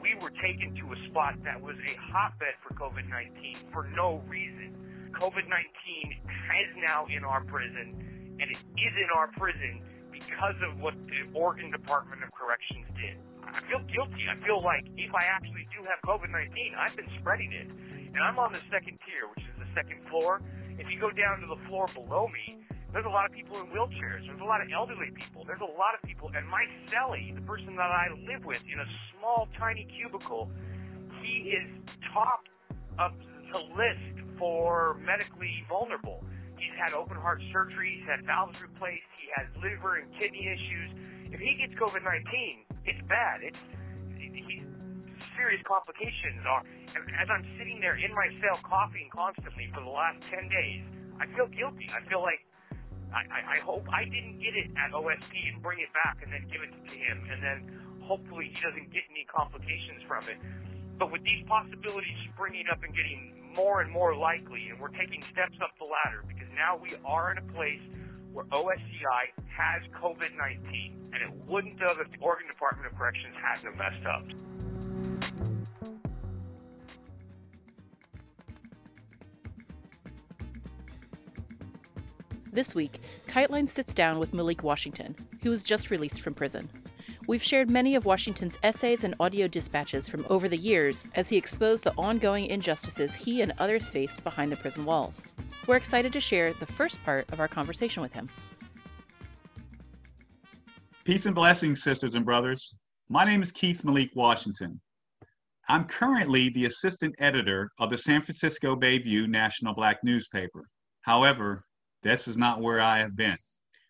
we 0.00 0.14
were 0.20 0.30
taken 0.42 0.74
to 0.74 0.92
a 0.92 0.98
spot 1.08 1.34
that 1.44 1.60
was 1.60 1.76
a 1.86 1.94
hotbed 2.00 2.54
for 2.66 2.74
COVID 2.74 3.08
19 3.08 3.56
for 3.72 3.84
no 3.94 4.22
reason. 4.28 4.74
COVID 5.12 5.48
19 5.48 6.12
is 6.26 6.84
now 6.86 7.06
in 7.06 7.24
our 7.24 7.44
prison, 7.44 8.36
and 8.40 8.50
it 8.50 8.58
is 8.58 8.94
in 8.96 9.08
our 9.16 9.28
prison 9.36 9.80
because 10.10 10.56
of 10.66 10.80
what 10.80 10.94
the 11.04 11.30
Oregon 11.32 11.70
Department 11.70 12.22
of 12.22 12.30
Corrections 12.34 12.86
did. 12.96 13.16
I 13.46 13.60
feel 13.60 13.80
guilty. 13.80 14.24
I 14.30 14.36
feel 14.36 14.60
like 14.60 14.84
if 14.96 15.14
I 15.14 15.24
actually 15.24 15.66
do 15.70 15.86
have 15.88 16.00
COVID 16.06 16.30
19, 16.30 16.74
I've 16.78 16.96
been 16.96 17.08
spreading 17.10 17.52
it. 17.52 17.74
And 17.92 18.18
I'm 18.18 18.38
on 18.38 18.52
the 18.52 18.60
second 18.70 18.98
tier, 19.04 19.28
which 19.34 19.44
is 19.44 19.54
the 19.58 19.68
second 19.74 20.04
floor. 20.06 20.40
If 20.78 20.90
you 20.90 21.00
go 21.00 21.10
down 21.10 21.40
to 21.40 21.46
the 21.46 21.56
floor 21.68 21.86
below 21.94 22.28
me, 22.28 22.58
there's 22.92 23.06
a 23.06 23.08
lot 23.08 23.24
of 23.24 23.32
people 23.32 23.56
in 23.60 23.66
wheelchairs. 23.68 24.26
There's 24.26 24.40
a 24.40 24.44
lot 24.44 24.60
of 24.60 24.68
elderly 24.70 25.10
people. 25.14 25.44
There's 25.44 25.60
a 25.60 25.78
lot 25.78 25.94
of 25.94 26.02
people. 26.06 26.30
And 26.34 26.46
my 26.46 26.64
cellie, 26.86 27.34
the 27.34 27.40
person 27.42 27.74
that 27.76 27.90
I 27.90 28.08
live 28.28 28.44
with 28.44 28.62
in 28.70 28.78
a 28.78 28.86
small, 29.10 29.48
tiny 29.58 29.86
cubicle, 29.96 30.50
he 31.22 31.56
is 31.56 31.68
top 32.12 32.44
of 32.98 33.12
the 33.52 33.58
list 33.58 34.38
for 34.38 35.00
medically 35.04 35.64
vulnerable. 35.68 36.24
He's 36.62 36.78
had 36.78 36.94
open 36.94 37.16
heart 37.16 37.42
surgery. 37.50 37.98
He's 37.98 38.06
had 38.06 38.24
valves 38.24 38.62
replaced. 38.62 39.02
He 39.18 39.26
has 39.34 39.46
liver 39.58 39.96
and 39.96 40.06
kidney 40.14 40.46
issues. 40.46 40.94
If 41.32 41.40
he 41.40 41.54
gets 41.58 41.74
COVID 41.74 42.04
19, 42.04 42.64
it's 42.86 43.02
bad. 43.08 43.42
It's 43.42 43.64
he's 44.14 44.64
serious 45.36 45.62
complications 45.66 46.44
are. 46.46 46.62
As 47.18 47.28
I'm 47.30 47.44
sitting 47.58 47.80
there 47.80 47.98
in 47.98 48.12
my 48.12 48.28
cell 48.38 48.58
coughing 48.62 49.10
constantly 49.10 49.70
for 49.74 49.80
the 49.82 49.90
last 49.90 50.22
10 50.30 50.48
days, 50.48 50.84
I 51.18 51.26
feel 51.34 51.46
guilty. 51.48 51.90
I 51.90 52.00
feel 52.08 52.22
like 52.22 52.46
I, 53.12 53.26
I, 53.26 53.40
I 53.56 53.58
hope 53.58 53.84
I 53.92 54.04
didn't 54.04 54.38
get 54.38 54.54
it 54.54 54.70
at 54.78 54.92
OSP 54.92 55.34
and 55.52 55.62
bring 55.62 55.80
it 55.80 55.92
back 55.92 56.22
and 56.22 56.32
then 56.32 56.46
give 56.46 56.62
it 56.62 56.72
to 56.72 56.94
him, 56.94 57.26
and 57.26 57.42
then 57.42 57.58
hopefully 58.00 58.52
he 58.54 58.58
doesn't 58.60 58.92
get 58.92 59.04
any 59.10 59.26
complications 59.28 60.02
from 60.06 60.24
it. 60.28 60.38
But 60.98 61.10
with 61.10 61.24
these 61.24 61.44
possibilities 61.48 62.16
springing 62.32 62.66
up 62.70 62.82
and 62.82 62.94
getting 62.94 63.31
more 63.54 63.80
and 63.80 63.90
more 63.90 64.16
likely, 64.16 64.68
and 64.70 64.78
we're 64.78 64.88
taking 64.88 65.22
steps 65.22 65.56
up 65.62 65.70
the 65.78 65.86
ladder 65.86 66.24
because 66.26 66.48
now 66.54 66.76
we 66.80 66.90
are 67.04 67.32
in 67.32 67.38
a 67.38 67.52
place 67.52 67.80
where 68.32 68.44
OSCI 68.46 69.32
has 69.48 69.82
COVID 70.00 70.36
19, 70.36 71.10
and 71.12 71.22
it 71.22 71.30
wouldn't 71.46 71.78
have 71.80 71.98
if 71.98 72.10
the 72.10 72.18
Oregon 72.20 72.46
Department 72.48 72.86
of 72.86 72.98
Corrections 72.98 73.34
hadn't 73.40 73.76
messed 73.76 74.06
up. 74.06 74.24
This 82.52 82.74
week, 82.74 83.00
KiteLine 83.28 83.68
sits 83.68 83.94
down 83.94 84.18
with 84.18 84.34
Malik 84.34 84.62
Washington, 84.62 85.16
who 85.42 85.48
was 85.48 85.62
just 85.62 85.90
released 85.90 86.20
from 86.20 86.34
prison. 86.34 86.68
We've 87.28 87.42
shared 87.42 87.70
many 87.70 87.94
of 87.94 88.04
Washington's 88.04 88.58
essays 88.64 89.04
and 89.04 89.14
audio 89.20 89.46
dispatches 89.46 90.08
from 90.08 90.26
over 90.28 90.48
the 90.48 90.56
years 90.56 91.04
as 91.14 91.28
he 91.28 91.36
exposed 91.36 91.84
the 91.84 91.94
ongoing 91.94 92.46
injustices 92.46 93.14
he 93.14 93.42
and 93.42 93.52
others 93.60 93.88
faced 93.88 94.24
behind 94.24 94.50
the 94.50 94.56
prison 94.56 94.84
walls. 94.84 95.28
We're 95.68 95.76
excited 95.76 96.12
to 96.14 96.20
share 96.20 96.52
the 96.52 96.66
first 96.66 97.00
part 97.04 97.30
of 97.30 97.38
our 97.38 97.46
conversation 97.46 98.02
with 98.02 98.12
him. 98.12 98.28
Peace 101.04 101.26
and 101.26 101.34
blessings, 101.34 101.82
sisters 101.84 102.14
and 102.14 102.24
brothers. 102.24 102.74
My 103.08 103.24
name 103.24 103.40
is 103.40 103.52
Keith 103.52 103.84
Malik 103.84 104.10
Washington. 104.16 104.80
I'm 105.68 105.84
currently 105.84 106.48
the 106.48 106.66
assistant 106.66 107.14
editor 107.20 107.70
of 107.78 107.90
the 107.90 107.98
San 107.98 108.20
Francisco 108.20 108.74
Bayview 108.74 109.28
National 109.28 109.74
Black 109.74 109.98
newspaper. 110.02 110.66
However, 111.02 111.64
this 112.02 112.26
is 112.26 112.36
not 112.36 112.60
where 112.60 112.80
I 112.80 112.98
have 112.98 113.14
been. 113.14 113.38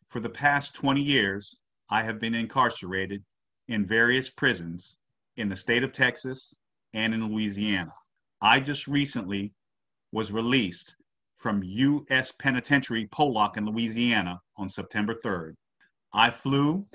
For 0.09 0.21
the 0.21 0.29
past 0.29 0.75
20 0.75 1.01
years, 1.01 1.57
I 1.93 2.03
have 2.05 2.19
been 2.19 2.35
incarcerated 2.35 3.23
in 3.69 3.85
various 3.85 4.31
prisons 4.31 4.97
in 5.37 5.51
the 5.51 5.57
state 5.57 5.85
of 5.85 5.93
Texas 5.93 6.55
and 6.95 7.13
in 7.13 7.29
Louisiana. 7.29 7.93
I 8.41 8.61
just 8.61 8.89
recently 8.89 9.53
was 10.11 10.33
released 10.33 10.95
from 11.35 11.63
U.S. 11.63 12.33
Penitentiary 12.39 13.09
Pollock 13.09 13.59
in 13.59 13.67
Louisiana 13.67 14.41
on 14.57 14.71
September 14.71 15.15
3rd. 15.23 15.53
I 16.15 16.31
flew 16.31 16.87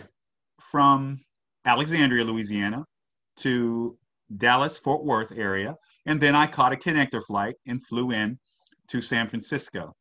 from 0.60 1.20
Alexandria, 1.66 2.24
Louisiana 2.24 2.84
to 3.42 3.96
Dallas, 4.36 4.80
Fort 4.80 5.06
Worth 5.06 5.32
area, 5.32 5.76
and 6.08 6.20
then 6.20 6.34
I 6.34 6.48
caught 6.48 6.74
a 6.74 6.76
connector 6.76 7.24
flight 7.24 7.54
and 7.68 7.86
flew 7.86 8.10
in 8.10 8.40
to 8.88 9.04
San 9.04 9.28
Francisco. 9.28 9.94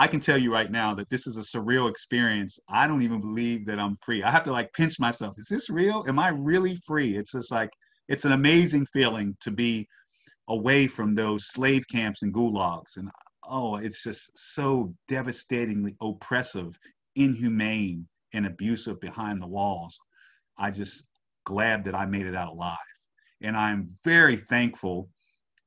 I 0.00 0.06
can 0.06 0.18
tell 0.18 0.38
you 0.38 0.50
right 0.50 0.70
now 0.70 0.94
that 0.94 1.10
this 1.10 1.26
is 1.26 1.36
a 1.36 1.42
surreal 1.42 1.90
experience. 1.90 2.58
I 2.70 2.86
don't 2.86 3.02
even 3.02 3.20
believe 3.20 3.66
that 3.66 3.78
I'm 3.78 3.98
free. 4.00 4.22
I 4.22 4.30
have 4.30 4.44
to 4.44 4.50
like 4.50 4.72
pinch 4.72 4.98
myself. 4.98 5.34
Is 5.36 5.46
this 5.46 5.68
real? 5.68 6.06
Am 6.08 6.18
I 6.18 6.28
really 6.28 6.76
free? 6.86 7.18
It's 7.18 7.32
just 7.32 7.52
like, 7.52 7.68
it's 8.08 8.24
an 8.24 8.32
amazing 8.32 8.86
feeling 8.86 9.36
to 9.42 9.50
be 9.50 9.86
away 10.48 10.86
from 10.86 11.14
those 11.14 11.48
slave 11.48 11.86
camps 11.86 12.22
and 12.22 12.32
gulags. 12.32 12.96
And 12.96 13.10
oh, 13.46 13.76
it's 13.76 14.02
just 14.02 14.30
so 14.34 14.94
devastatingly 15.06 15.96
oppressive, 16.00 16.78
inhumane, 17.16 18.08
and 18.32 18.46
abusive 18.46 18.98
behind 19.02 19.42
the 19.42 19.48
walls. 19.48 19.98
I 20.56 20.70
just 20.70 21.04
glad 21.44 21.84
that 21.84 21.94
I 21.94 22.06
made 22.06 22.24
it 22.24 22.34
out 22.34 22.48
alive. 22.48 22.78
And 23.42 23.54
I'm 23.54 23.90
very 24.02 24.38
thankful 24.38 25.10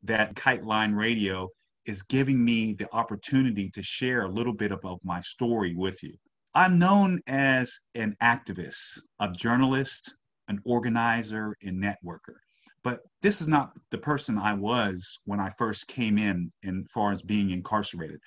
that 0.02 0.36
Kite 0.36 0.64
Line 0.64 0.94
Radio 0.94 1.50
is 1.86 2.02
giving 2.04 2.44
me 2.44 2.74
the 2.74 2.88
opportunity 2.94 3.70
to 3.70 3.82
share 3.82 4.24
a 4.24 4.32
little 4.32 4.54
bit 4.54 4.72
about 4.72 5.00
my 5.04 5.22
story 5.22 5.76
with 5.76 6.02
you. 6.04 6.14
I'm 6.56 6.78
known 6.78 7.20
as 7.28 7.80
an 7.96 8.16
activist, 8.22 9.00
a 9.20 9.32
journalist, 9.32 10.14
an 10.48 10.60
organizer, 10.66 11.56
and 11.64 11.82
networker. 11.82 12.36
But 12.84 13.00
this 13.22 13.42
is 13.42 13.48
not 13.48 13.78
the 13.92 13.98
person 13.98 14.38
I 14.38 14.54
was 14.54 15.18
when 15.26 15.40
I 15.40 15.52
first 15.58 15.88
came 15.88 16.18
in, 16.18 16.52
in 16.64 16.86
far 16.94 17.12
as 17.12 17.22
being 17.22 17.52
incarcerated. 17.52 18.20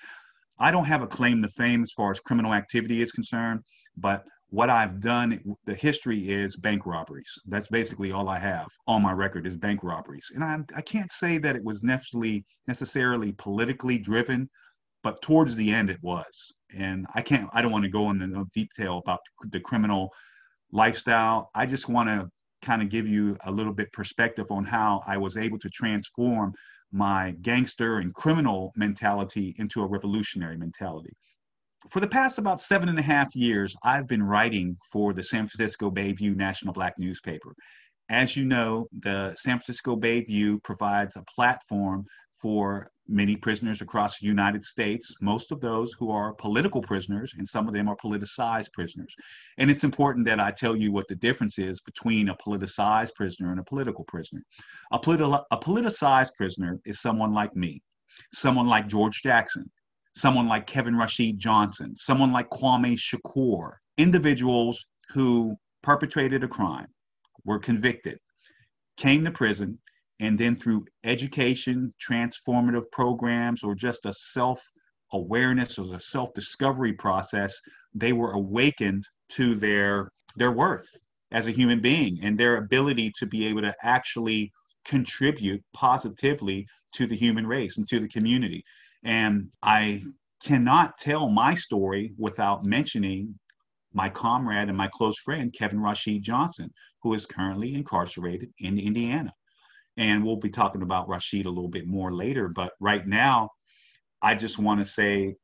I 0.59 0.71
don't 0.71 0.87
have 0.87 1.03
a 1.03 1.07
claim 1.07 1.43
to 1.43 1.49
fame 1.49 1.83
as 1.83 1.93
far 1.93 2.11
as 2.11 2.21
criminal 2.21 2.55
activity 2.55 3.03
is 3.03 3.13
concerned, 3.13 3.61
but 3.97 4.27
what 4.51 4.71
I've 4.71 5.01
done, 5.01 5.41
the 5.65 5.75
history 5.75 6.31
is 6.31 6.57
bank 6.57 6.87
robberies. 6.87 7.31
That's 7.47 7.67
basically 7.67 8.13
all 8.13 8.29
I 8.29 8.39
have 8.39 8.69
on 8.87 9.03
my 9.03 9.13
record 9.13 9.47
is 9.47 9.57
bank 9.57 9.81
robberies. 9.83 10.31
And 10.35 10.45
I, 10.45 10.61
I 10.77 10.83
can't 10.83 11.11
say 11.11 11.39
that 11.39 11.57
it 11.57 11.65
was 11.65 11.83
necessarily 11.83 12.45
necessarily 12.69 13.33
politically 13.33 13.99
driven, 13.99 14.49
but 15.03 15.21
towards 15.21 15.57
the 15.57 15.71
end 15.73 15.91
it 15.91 15.99
was. 16.03 16.55
And 16.75 17.07
I 17.15 17.23
can't, 17.23 17.51
I 17.53 17.63
don't 17.63 17.73
want 17.73 17.85
to 17.85 17.91
go 17.91 18.11
into 18.11 18.47
detail 18.55 18.99
about 18.99 19.21
the 19.51 19.61
criminal 19.61 20.11
lifestyle. 20.71 21.51
I 21.55 21.67
just 21.67 21.89
want 21.89 22.09
to 22.09 22.31
kind 22.63 22.83
of 22.83 22.89
give 22.89 23.07
you 23.07 23.37
a 23.45 23.51
little 23.51 23.73
bit 23.73 23.93
perspective 23.93 24.47
on 24.51 24.65
how 24.65 25.03
I 25.07 25.17
was 25.17 25.37
able 25.37 25.59
to 25.59 25.71
transform 25.71 26.55
my 26.93 27.33
gangster 27.43 27.99
and 27.99 28.15
criminal 28.15 28.73
mentality 28.77 29.57
into 29.59 29.83
a 29.83 29.87
revolutionary 29.87 30.57
mentality 30.57 31.13
for 31.91 32.01
the 32.01 32.09
past 32.09 32.39
about 32.39 32.61
seven 32.61 32.89
and 32.89 32.99
a 32.99 33.03
half 33.03 33.35
years, 33.35 33.77
I've 33.83 34.09
been 34.09 34.23
writing 34.23 34.77
for 34.91 35.13
the 35.13 35.23
San 35.23 35.47
Francisco 35.47 35.91
Bayview 35.91 36.35
National 36.35 36.73
Black 36.73 36.99
newspaper. 36.99 37.55
As 38.09 38.37
you 38.37 38.45
know, 38.45 38.87
the 39.01 39.35
San 39.37 39.59
Francisco 39.59 39.97
Bayview 39.97 40.63
provides 40.63 41.17
a 41.17 41.25
platform 41.35 42.05
for 42.41 42.91
many 43.09 43.37
prisoners 43.37 43.81
across 43.81 44.19
the 44.19 44.27
United 44.27 44.65
States, 44.65 45.13
most 45.21 45.53
of 45.53 45.61
those 45.61 45.93
who 45.93 46.11
are 46.11 46.35
political 46.35 46.83
prisoners, 46.83 47.35
and 47.37 47.47
some 47.47 47.67
of 47.67 47.75
them 47.75 47.89
are 47.89 47.97
politicized 47.97 48.73
prisoners. 48.73 49.15
And 49.59 49.71
it's 49.71 49.85
important 49.85 50.27
that 50.27 50.41
I 50.41 50.51
tell 50.51 50.77
you 50.77 50.93
what 50.93 51.09
the 51.09 51.15
difference 51.17 51.59
is 51.59 51.81
between 51.81 52.29
a 52.29 52.37
politicized 52.37 53.15
prisoner 53.15 53.51
and 53.51 53.61
a 53.61 53.65
political 53.65 54.05
prisoner. 54.05 54.43
A, 54.93 54.99
politi- 54.99 55.45
a 55.51 55.59
politicized 55.59 56.35
prisoner 56.37 56.79
is 56.85 57.01
someone 57.01 57.33
like 57.33 57.55
me, 57.57 57.83
someone 58.33 58.67
like 58.67 58.89
George 58.89 59.23
Jackson, 59.23 59.71
someone 60.17 60.49
like 60.49 60.67
Kevin 60.67 60.97
Rashid 60.97 61.39
Johnson, 61.39 61.95
someone 61.95 62.33
like 62.33 62.49
Kwame 62.51 62.99
Shakur, 62.99 63.75
individuals 63.99 64.85
who 65.11 65.55
perpetrated 65.83 66.43
a 66.43 66.49
crime, 66.49 66.89
were 67.45 67.59
convicted, 67.59 68.19
came 68.97 69.23
to 69.25 69.31
prison, 69.31 69.79
and 70.19 70.39
then 70.39 70.57
through 70.57 70.87
education, 71.05 71.93
transformative 72.03 72.85
programs, 72.91 73.63
or 73.63 73.75
just 73.75 74.07
a 74.07 74.13
self 74.13 74.61
awareness 75.13 75.79
or 75.79 75.95
a 75.95 76.01
self 76.01 76.33
discovery 76.35 76.95
process, 76.95 77.61
they 77.95 78.13
were 78.13 78.33
awakened 78.33 79.05
to 79.29 79.55
their, 79.55 80.11
their 80.37 80.53
worth 80.53 80.89
as 81.33 81.47
a 81.47 81.53
human 81.53 81.81
being 81.81 82.19
and 82.23 82.39
their 82.39 82.57
ability 82.57 83.13
to 83.19 83.27
be 83.27 83.47
able 83.47 83.61
to 83.61 83.75
actually 83.83 84.51
contribute 84.87 85.63
positively 85.75 86.67
to 86.95 87.07
the 87.07 87.17
human 87.17 87.47
race 87.47 87.77
and 87.77 87.87
to 87.89 88.01
the 88.01 88.09
community. 88.09 88.65
And 89.07 89.51
I 89.63 90.03
cannot 90.43 90.99
tell 90.99 91.29
my 91.31 91.55
story 91.55 92.13
without 92.19 92.67
mentioning 92.67 93.39
my 93.95 94.09
comrade 94.09 94.69
and 94.69 94.77
my 94.77 94.89
close 94.89 95.19
friend, 95.21 95.55
Kevin 95.57 95.81
Rashid 95.81 96.23
Johnson, 96.23 96.71
who 97.03 97.15
is 97.15 97.25
currently 97.25 97.75
incarcerated 97.75 98.51
in 98.59 98.79
Indiana. 98.79 99.33
And 99.97 100.25
we'll 100.25 100.37
be 100.37 100.51
talking 100.51 100.83
about 100.83 101.09
Rashid 101.09 101.47
a 101.47 101.51
little 101.51 101.71
bit 101.71 101.87
more 101.87 102.13
later. 102.13 102.49
But 102.49 102.73
right 102.81 103.07
now, 103.07 103.51
I 104.21 104.35
just 104.35 104.59
want 104.59 104.81
to 104.81 104.85
say 104.85 105.37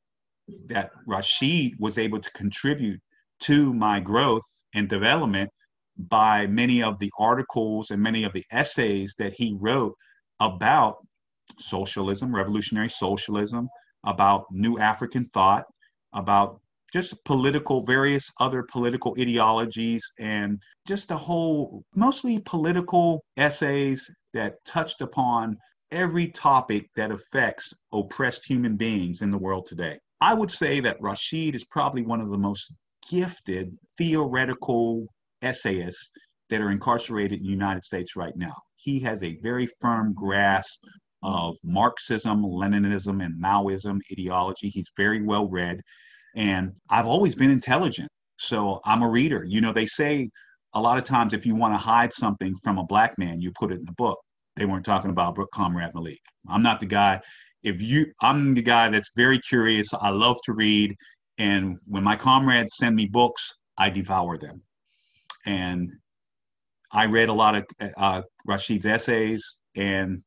that 0.67 0.91
Rashid 1.07 1.75
was 1.79 1.99
able 1.99 2.21
to 2.21 2.31
contribute 2.33 3.01
to 3.43 3.73
my 3.73 4.01
growth 4.01 4.43
and 4.75 4.89
development 4.89 5.51
by 5.97 6.49
many 6.49 6.83
of 6.83 6.99
the 6.99 7.13
articles 7.17 7.93
and 7.93 8.03
many 8.03 8.25
of 8.25 8.33
the 8.33 8.45
essays 8.51 9.15
that 9.19 9.35
he 9.35 9.57
wrote 9.59 9.95
about 10.41 10.97
socialism, 11.59 12.35
revolutionary 12.35 12.91
socialism, 12.91 13.69
about 14.05 14.45
new 14.51 14.79
African 14.79 15.25
thought, 15.27 15.65
about 16.13 16.61
just 16.93 17.15
political, 17.25 17.85
various 17.85 18.31
other 18.41 18.63
political 18.63 19.15
ideologies, 19.19 20.05
and 20.19 20.61
just 20.87 21.11
a 21.11 21.17
whole, 21.17 21.83
mostly 21.95 22.39
political 22.41 23.25
essays 23.37 24.11
that 24.35 24.57
touched 24.67 25.01
upon 25.01 25.57
every 25.91 26.27
topic 26.29 26.89
that 26.97 27.11
affects 27.11 27.73
oppressed 27.93 28.45
human 28.45 28.77
beings 28.77 29.23
in 29.23 29.31
the 29.31 29.39
world 29.39 29.67
today. 29.67 29.99
I 30.21 30.35
would 30.35 30.51
say 30.51 30.81
that 30.81 31.01
Rashid 31.01 31.55
is 31.55 31.65
probably 31.65 32.03
one 32.03 32.21
of 32.21 32.31
the 32.31 32.39
most 32.39 32.73
gifted 33.09 33.77
theoretical 33.99 35.07
essayists 35.43 36.11
that 36.51 36.61
are 36.61 36.71
incarcerated 36.71 37.41
in 37.41 37.45
the 37.45 37.51
United 37.51 37.85
States 37.85 38.17
right 38.17 38.37
now. 38.37 38.55
He 38.77 39.01
has 39.01 39.23
a 39.23 39.39
very 39.43 39.67
firm 39.81 40.13
grasp 40.15 40.85
of 41.23 41.57
Marxism, 41.63 42.43
Leninism, 42.43 43.25
and 43.25 43.41
Maoism 43.43 44.01
ideology. 44.11 44.69
He's 44.69 44.91
very 44.97 45.23
well 45.23 45.49
read. 45.49 45.81
And 46.35 46.73
I've 46.91 47.07
always 47.07 47.35
been 47.35 47.51
intelligent. 47.51 48.09
So 48.39 48.81
I'm 48.85 49.03
a 49.03 49.09
reader. 49.09 49.45
You 49.47 49.61
know, 49.61 49.73
they 49.73 49.87
say 49.87 50.29
a 50.75 50.81
lot 50.81 50.99
of 50.99 51.05
times 51.05 51.33
if 51.33 51.47
you 51.47 51.55
want 51.55 51.75
to 51.75 51.79
hide 51.79 52.13
something 52.13 52.55
from 52.63 52.79
a 52.79 52.85
black 52.85 53.17
man, 53.19 53.41
you 53.41 53.53
put 53.59 53.73
it 53.73 53.81
in 53.81 53.89
a 53.89 53.93
book. 53.93 54.19
They 54.57 54.67
weren't 54.67 54.85
talking 54.85 55.11
about 55.11 55.37
Comrade 55.55 55.95
Malik. 55.95 56.21
I'm 56.49 56.63
not 56.63 56.81
the 56.81 56.87
guy. 56.87 57.21
If 57.63 57.81
you, 57.81 58.07
I'm 58.21 58.55
the 58.55 58.63
guy 58.63 58.89
that's 58.89 59.11
very 59.17 59.39
curious. 59.39 59.89
I 59.95 60.11
love 60.11 60.39
to 60.45 60.53
read. 60.53 60.95
And 61.39 61.79
when 61.87 62.03
my 62.03 62.17
comrades 62.17 62.77
send 62.77 62.97
me 62.97 63.07
books, 63.07 63.55
I 63.79 63.91
devour 63.91 64.37
them. 64.37 64.63
And 65.47 65.91
I 66.93 67.07
read 67.07 67.29
a 67.29 67.33
lot 67.33 67.55
of 67.55 67.65
uh, 67.97 68.23
Rashid's 68.47 68.85
essays, 68.85 69.59
and 69.77 70.23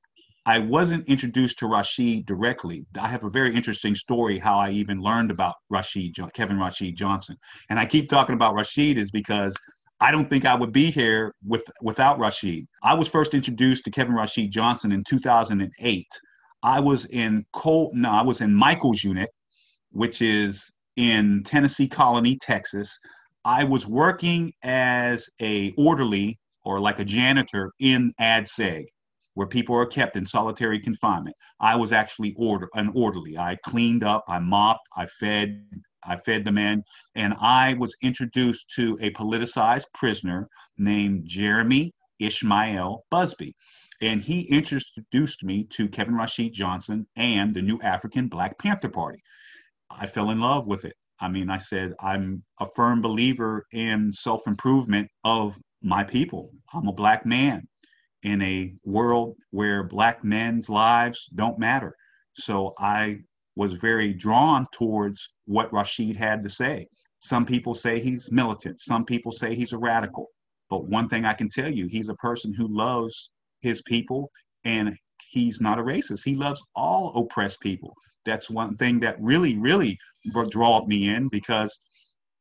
I 0.48 0.60
wasn't 0.60 1.08
introduced 1.10 1.58
to 1.60 1.68
Rashid 1.68 2.28
directly. 2.28 2.86
I 3.00 3.08
have 3.08 3.24
a 3.24 3.30
very 3.30 3.56
interesting 3.56 3.96
story 3.96 4.38
how 4.38 4.60
I 4.60 4.70
even 4.70 5.02
learned 5.02 5.32
about 5.32 5.56
Rashid, 5.72 6.16
Kevin 6.34 6.60
Rashid 6.60 6.96
Johnson. 6.96 7.36
And 7.70 7.80
I 7.80 7.86
keep 7.86 8.10
talking 8.10 8.36
about 8.36 8.54
Rashid 8.54 9.00
is 9.00 9.10
because 9.10 9.56
I 10.00 10.12
don't 10.12 10.30
think 10.30 10.46
I 10.46 10.54
would 10.54 10.72
be 10.72 10.92
here 10.92 11.34
with 11.44 11.64
without 11.82 12.20
Rashid. 12.20 12.68
I 12.84 12.94
was 12.94 13.08
first 13.08 13.34
introduced 13.34 13.86
to 13.86 13.92
Kevin 13.92 14.14
Rashid 14.14 14.52
Johnson 14.52 14.92
in 14.92 15.04
2008. 15.10 16.06
I 16.62 16.80
was 16.80 17.06
in 17.06 17.46
no, 17.66 18.12
I 18.12 18.22
was 18.22 18.42
in 18.42 18.54
Michael's 18.54 19.04
unit, 19.04 19.30
which 19.92 20.22
is 20.22 20.72
in 20.96 21.42
Tennessee 21.44 21.88
Colony, 21.88 22.38
Texas. 22.40 23.00
I 23.46 23.64
was 23.64 23.88
working 23.88 24.52
as 24.64 25.30
a 25.42 25.74
orderly 25.78 26.40
or 26.64 26.80
like 26.80 27.00
a 27.00 27.06
janitor 27.06 27.72
in 27.80 28.12
ADSEG, 28.20 28.86
where 29.36 29.48
people 29.48 29.76
are 29.76 29.86
kept 29.86 30.18
in 30.18 30.26
solitary 30.26 30.80
confinement. 30.80 31.36
I 31.60 31.76
was 31.76 31.92
actually 31.92 32.34
order 32.38 32.68
an 32.74 32.92
orderly. 32.96 33.38
I 33.38 33.58
cleaned 33.64 34.04
up, 34.04 34.24
I 34.28 34.40
mopped, 34.40 34.88
I 34.98 35.06
fed, 35.06 35.64
I 36.04 36.16
fed 36.18 36.44
the 36.44 36.52
men, 36.52 36.84
and 37.16 37.36
I 37.40 37.74
was 37.76 37.96
introduced 38.02 38.70
to 38.76 38.98
a 39.02 39.12
politicized 39.12 39.86
prisoner 39.94 40.48
named 40.78 41.26
Jeremy 41.26 41.94
Ishmael 42.20 43.06
Busby. 43.12 43.56
And 44.02 44.22
he 44.22 44.42
introduced 44.42 45.44
me 45.44 45.66
to 45.72 45.88
Kevin 45.88 46.16
Rashid 46.16 46.54
Johnson 46.54 47.08
and 47.16 47.54
the 47.54 47.62
new 47.62 47.80
African 47.82 48.28
Black 48.28 48.58
Panther 48.60 48.90
Party. 48.90 49.22
I 49.90 50.08
fell 50.08 50.32
in 50.32 50.40
love 50.40 50.68
with 50.68 50.86
it. 50.86 50.96
I 51.20 51.30
mean, 51.30 51.50
I 51.50 51.58
said, 51.58 51.94
I'm 52.00 52.44
a 52.60 52.66
firm 52.76 53.02
believer 53.02 53.66
in 53.72 54.12
self 54.12 54.48
improvement 54.48 55.10
of 55.24 55.58
my 55.82 56.04
people. 56.04 56.52
I'm 56.74 56.88
a 56.88 56.94
black 56.94 57.26
man 57.26 57.68
in 58.26 58.42
a 58.42 58.74
world 58.84 59.36
where 59.52 59.84
black 59.84 60.24
men's 60.24 60.68
lives 60.68 61.30
don't 61.36 61.60
matter. 61.60 61.96
So 62.34 62.74
I 62.80 63.20
was 63.56 63.74
very 63.74 64.14
drawn 64.14 64.66
towards 64.74 65.30
what 65.46 65.72
Rashid 65.72 66.18
had 66.18 66.42
to 66.42 66.50
say. 66.50 66.88
Some 67.20 67.46
people 67.46 67.76
say 67.76 68.00
he's 68.00 68.32
militant, 68.32 68.82
some 68.82 69.06
people 69.06 69.32
say 69.32 69.54
he's 69.54 69.74
a 69.74 69.78
radical. 69.78 70.28
But 70.72 70.90
one 70.90 71.08
thing 71.08 71.24
I 71.24 71.34
can 71.34 71.50
tell 71.50 71.72
you, 71.72 71.86
he's 71.88 72.10
a 72.10 72.16
person 72.16 72.52
who 72.52 72.68
loves 72.68 73.30
his 73.62 73.84
people 73.84 74.32
and 74.64 74.98
he's 75.30 75.62
not 75.62 75.78
a 75.78 75.84
racist. 75.84 76.24
He 76.26 76.36
loves 76.36 76.64
all 76.76 77.16
oppressed 77.16 77.62
people. 77.62 77.94
That's 78.26 78.50
one 78.50 78.76
thing 78.78 79.00
that 79.02 79.18
really, 79.22 79.56
really 79.56 80.00
brought 80.52 80.88
me 80.88 81.10
in 81.10 81.30
because 81.30 81.78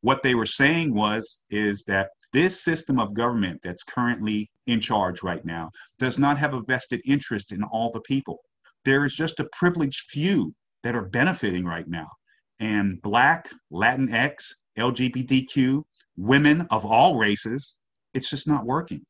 what 0.01 0.23
they 0.23 0.35
were 0.35 0.47
saying 0.47 0.95
was 0.95 1.41
is 1.51 1.85
that 1.87 2.09
this 2.35 2.65
system 2.65 2.99
of 2.99 3.15
government 3.15 3.61
that's 3.63 3.85
currently 3.85 4.51
in 4.67 4.81
charge 4.81 5.23
right 5.23 5.45
now 5.45 5.71
does 6.01 6.19
not 6.19 6.37
have 6.37 6.53
a 6.53 6.63
vested 6.63 7.01
interest 7.07 7.53
in 7.53 7.63
all 7.63 7.93
the 7.93 8.01
people. 8.01 8.41
There 8.85 9.05
is 9.05 9.15
just 9.15 9.39
a 9.39 9.49
privileged 9.53 10.11
few 10.11 10.53
that 10.83 10.97
are 10.97 11.07
benefiting 11.07 11.65
right 11.65 11.87
now. 11.87 12.09
And 12.59 13.01
Black, 13.03 13.49
Latinx, 13.73 14.53
LGBTQ, 14.77 15.85
women 16.17 16.67
of 16.71 16.85
all 16.85 17.17
races, 17.17 17.77
it's 18.15 18.29
just 18.29 18.49
not 18.49 18.67
working. 18.67 19.03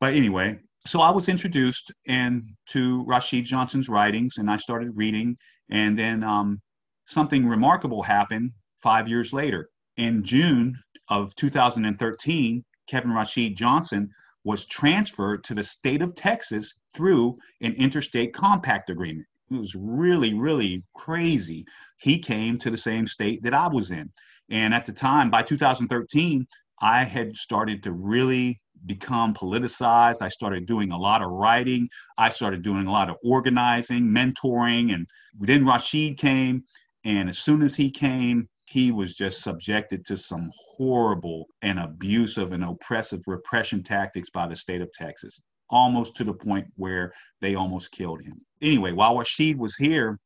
But 0.00 0.14
anyway, 0.14 0.58
so 0.84 1.00
I 1.00 1.10
was 1.10 1.28
introduced 1.28 1.92
and 2.08 2.42
to 2.70 3.04
Rashid 3.06 3.44
Johnson's 3.44 3.88
writings, 3.88 4.38
and 4.38 4.50
I 4.50 4.56
started 4.56 4.90
reading. 4.96 5.36
And 5.70 5.96
then 5.96 6.24
um, 6.24 6.60
something 7.06 7.46
remarkable 7.46 8.02
happened 8.02 8.50
five 8.82 9.06
years 9.06 9.32
later. 9.32 9.68
In 9.98 10.24
June 10.24 10.76
of 11.08 11.32
2013, 11.36 12.64
Kevin 12.92 13.12
Rashid 13.12 13.56
Johnson 13.56 14.10
was 14.44 14.66
transferred 14.66 15.42
to 15.44 15.54
the 15.54 15.64
state 15.64 16.02
of 16.02 16.14
Texas 16.14 16.74
through 16.94 17.38
an 17.62 17.72
interstate 17.72 18.34
compact 18.34 18.90
agreement. 18.90 19.26
It 19.50 19.56
was 19.56 19.74
really, 19.74 20.34
really 20.34 20.84
crazy. 20.94 21.64
He 21.96 22.18
came 22.18 22.58
to 22.58 22.70
the 22.70 22.76
same 22.76 23.06
state 23.06 23.42
that 23.44 23.54
I 23.54 23.66
was 23.66 23.92
in. 23.92 24.10
And 24.50 24.74
at 24.74 24.84
the 24.84 24.92
time, 24.92 25.30
by 25.30 25.42
2013, 25.42 26.46
I 26.82 27.04
had 27.04 27.34
started 27.34 27.82
to 27.84 27.92
really 27.92 28.60
become 28.84 29.32
politicized. 29.32 30.20
I 30.20 30.28
started 30.28 30.66
doing 30.66 30.92
a 30.92 30.98
lot 30.98 31.22
of 31.22 31.30
writing. 31.30 31.88
I 32.18 32.28
started 32.28 32.60
doing 32.60 32.88
a 32.88 32.92
lot 32.92 33.08
of 33.08 33.16
organizing, 33.24 34.02
mentoring. 34.02 34.92
And 34.92 35.06
then 35.40 35.64
Rashid 35.64 36.18
came. 36.18 36.64
And 37.04 37.30
as 37.30 37.38
soon 37.38 37.62
as 37.62 37.74
he 37.74 37.90
came, 37.90 38.50
he 38.72 38.90
was 38.90 39.14
just 39.14 39.42
subjected 39.42 40.02
to 40.06 40.16
some 40.16 40.50
horrible 40.56 41.44
and 41.60 41.78
abusive 41.78 42.52
and 42.52 42.64
oppressive 42.64 43.20
repression 43.26 43.82
tactics 43.82 44.30
by 44.30 44.46
the 44.48 44.56
state 44.56 44.80
of 44.80 44.90
Texas 44.94 45.38
almost 45.68 46.16
to 46.16 46.24
the 46.24 46.32
point 46.32 46.66
where 46.76 47.12
they 47.42 47.54
almost 47.54 47.92
killed 47.92 48.22
him. 48.22 48.38
Anyway, 48.62 48.92
while 48.92 49.18
Rashid 49.18 49.58
was 49.58 49.76
here, 49.76 50.18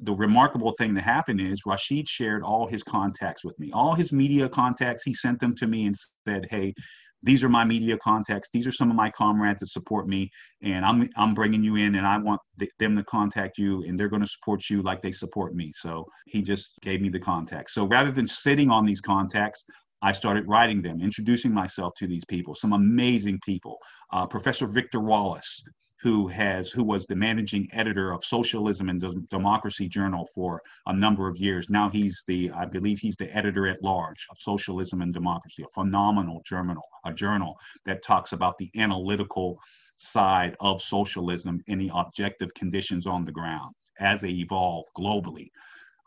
the 0.00 0.14
remarkable 0.14 0.72
thing 0.78 0.94
that 0.94 1.02
happened 1.02 1.40
is 1.40 1.66
Rashid 1.66 2.08
shared 2.08 2.42
all 2.42 2.66
his 2.66 2.82
contacts 2.82 3.44
with 3.44 3.58
me, 3.58 3.70
all 3.72 3.94
his 3.94 4.10
media 4.10 4.48
contacts. 4.48 5.02
He 5.02 5.12
sent 5.12 5.38
them 5.40 5.54
to 5.56 5.66
me 5.66 5.86
and 5.86 5.96
said, 6.26 6.46
"Hey, 6.50 6.74
these 7.22 7.44
are 7.44 7.48
my 7.48 7.64
media 7.64 7.96
contacts. 7.98 8.48
These 8.52 8.66
are 8.66 8.72
some 8.72 8.90
of 8.90 8.96
my 8.96 9.10
comrades 9.10 9.60
that 9.60 9.68
support 9.68 10.08
me, 10.08 10.30
and 10.62 10.84
I'm 10.84 11.08
I'm 11.16 11.34
bringing 11.34 11.62
you 11.62 11.76
in, 11.76 11.94
and 11.94 12.06
I 12.06 12.18
want 12.18 12.40
th- 12.58 12.70
them 12.78 12.96
to 12.96 13.04
contact 13.04 13.58
you, 13.58 13.82
and 13.84 13.98
they're 13.98 14.08
going 14.08 14.22
to 14.22 14.28
support 14.28 14.68
you 14.68 14.82
like 14.82 15.02
they 15.02 15.12
support 15.12 15.54
me." 15.54 15.72
So 15.74 16.06
he 16.26 16.42
just 16.42 16.72
gave 16.82 17.00
me 17.00 17.08
the 17.08 17.20
contacts. 17.20 17.74
So 17.74 17.86
rather 17.86 18.10
than 18.10 18.26
sitting 18.26 18.70
on 18.70 18.84
these 18.84 19.00
contacts, 19.00 19.64
I 20.02 20.12
started 20.12 20.48
writing 20.48 20.82
them, 20.82 21.00
introducing 21.00 21.54
myself 21.54 21.94
to 21.98 22.08
these 22.08 22.24
people, 22.24 22.54
some 22.54 22.72
amazing 22.72 23.38
people. 23.44 23.78
Uh, 24.12 24.26
Professor 24.26 24.66
Victor 24.66 25.00
Wallace, 25.00 25.62
who 26.02 26.26
has 26.26 26.68
who 26.68 26.82
was 26.82 27.06
the 27.06 27.14
managing 27.14 27.68
editor 27.72 28.10
of 28.12 28.24
Socialism 28.24 28.88
and 28.88 29.28
Democracy 29.28 29.88
Journal 29.88 30.26
for 30.34 30.60
a 30.86 30.92
number 30.92 31.28
of 31.28 31.38
years. 31.38 31.70
Now 31.70 31.88
he's 31.88 32.24
the, 32.26 32.50
I 32.50 32.64
believe 32.64 32.98
he's 32.98 33.14
the 33.16 33.34
editor 33.34 33.68
at 33.68 33.82
large 33.84 34.26
of 34.30 34.36
Socialism 34.40 35.00
and 35.00 35.14
Democracy, 35.14 35.62
a 35.62 35.68
phenomenal 35.68 36.42
journal, 36.44 36.82
a 37.04 37.12
journal 37.12 37.56
that 37.86 38.02
talks 38.02 38.32
about 38.32 38.58
the 38.58 38.68
analytical 38.76 39.60
side 39.94 40.56
of 40.58 40.82
socialism 40.82 41.62
and 41.68 41.80
the 41.80 41.92
objective 41.94 42.52
conditions 42.54 43.06
on 43.06 43.24
the 43.24 43.32
ground 43.32 43.72
as 44.00 44.22
they 44.22 44.30
evolve 44.30 44.84
globally. 44.98 45.50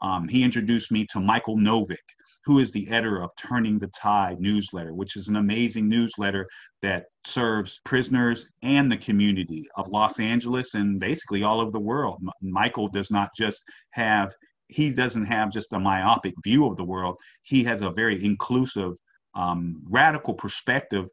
Um, 0.02 0.28
he 0.28 0.44
introduced 0.44 0.92
me 0.92 1.06
to 1.12 1.22
Michael 1.22 1.58
Novick, 1.58 1.98
who 2.46 2.60
is 2.60 2.72
the 2.72 2.88
editor 2.90 3.22
of 3.22 3.32
Turning 3.38 3.80
the 3.80 3.88
Tide 3.88 4.40
newsletter, 4.40 4.94
which 4.94 5.16
is 5.16 5.28
an 5.28 5.36
amazing 5.36 5.90
newsletter 5.90 6.48
that 6.82 7.06
serves 7.26 7.82
prisoners 7.84 8.46
and 8.62 8.92
the 8.92 8.98
community 8.98 9.68
of 9.78 9.88
Los 9.88 10.20
Angeles 10.20 10.76
and 10.76 11.00
basically 11.00 11.44
all 11.44 11.60
over 11.60 11.72
the 11.72 11.80
world. 11.80 12.22
Michael 12.42 12.88
does 12.88 13.10
not 13.10 13.30
just 13.36 13.64
have 13.92 14.34
he 14.68 14.92
doesn't 14.92 15.26
have 15.26 15.52
just 15.52 15.74
a 15.74 15.80
myopic 15.80 16.34
view 16.44 16.66
of 16.68 16.76
the 16.76 16.84
world. 16.84 17.18
He 17.44 17.64
has 17.66 17.82
a 17.82 17.92
very 17.92 18.24
inclusive, 18.24 18.94
um, 19.36 19.82
radical 19.88 20.34
perspective 20.34 21.08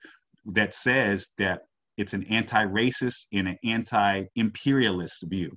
that 0.47 0.73
says 0.73 1.29
that 1.39 1.61
it's 1.99 2.15
an 2.15 2.25
anti-racist 2.25 3.27
and 3.33 3.49
an 3.49 3.59
anti-imperialist 3.65 5.25
view. 5.29 5.51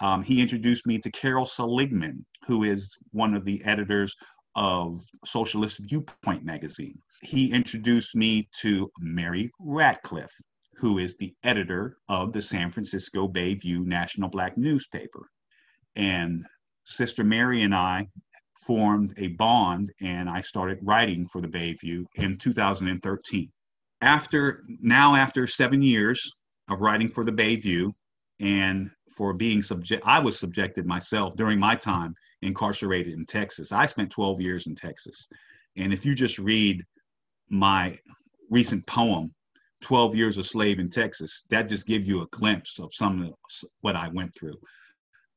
Um, 0.00 0.22
he 0.22 0.40
introduced 0.40 0.86
me 0.86 0.98
to 0.98 1.10
Carol 1.10 1.46
Seligman, 1.46 2.24
who 2.46 2.64
is 2.64 2.96
one 3.12 3.34
of 3.34 3.44
the 3.44 3.64
editors 3.64 4.14
of 4.56 5.00
Socialist 5.24 5.80
Viewpoint 5.80 6.44
magazine. 6.44 6.98
He 7.22 7.52
introduced 7.52 8.14
me 8.14 8.48
to 8.60 8.90
Mary 8.98 9.50
Ratcliff, 9.60 10.30
who 10.76 10.98
is 10.98 11.16
the 11.16 11.34
editor 11.44 11.98
of 12.08 12.32
the 12.32 12.42
San 12.42 12.70
Francisco 12.70 13.28
Bay 13.28 13.54
View 13.54 13.84
National 13.84 14.28
Black 14.28 14.56
newspaper. 14.56 15.28
And 15.96 16.44
Sister 16.84 17.24
Mary 17.24 17.62
and 17.62 17.74
I 17.74 18.08
formed 18.66 19.14
a 19.16 19.28
bond, 19.28 19.92
and 20.00 20.28
I 20.28 20.40
started 20.40 20.78
writing 20.82 21.26
for 21.26 21.40
the 21.40 21.48
Bayview 21.48 22.04
in 22.16 22.38
2013. 22.38 23.50
After 24.00 24.64
now, 24.80 25.14
after 25.14 25.46
seven 25.46 25.82
years 25.82 26.32
of 26.70 26.80
writing 26.80 27.08
for 27.08 27.24
the 27.24 27.32
Bayview, 27.32 27.92
and 28.40 28.90
for 29.16 29.32
being 29.32 29.62
subject, 29.62 30.02
I 30.04 30.18
was 30.18 30.38
subjected 30.38 30.86
myself 30.86 31.36
during 31.36 31.58
my 31.58 31.76
time 31.76 32.14
incarcerated 32.44 33.14
in 33.14 33.26
Texas. 33.26 33.72
I 33.72 33.86
spent 33.86 34.10
12 34.10 34.40
years 34.40 34.66
in 34.66 34.74
Texas. 34.74 35.28
And 35.76 35.92
if 35.92 36.04
you 36.04 36.14
just 36.14 36.38
read 36.38 36.84
my 37.48 37.98
recent 38.50 38.86
poem, 38.86 39.34
12 39.82 40.14
Years 40.14 40.38
a 40.38 40.44
Slave 40.44 40.78
in 40.78 40.88
Texas, 40.88 41.44
that 41.50 41.68
just 41.68 41.86
gives 41.86 42.08
you 42.08 42.22
a 42.22 42.26
glimpse 42.28 42.78
of 42.78 42.94
some 42.94 43.22
of 43.22 43.34
what 43.82 43.96
I 43.96 44.08
went 44.08 44.34
through. 44.34 44.56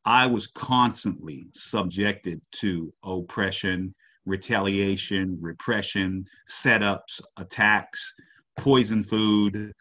I 0.06 0.26
was 0.26 0.48
constantly 0.48 1.48
subjected 1.54 2.42
to 2.54 2.94
oppression, 3.04 3.94
retaliation, 4.26 5.38
repression, 5.42 6.26
setups, 6.50 7.22
attacks, 7.38 8.14
poison 8.58 9.04
food, 9.04 9.74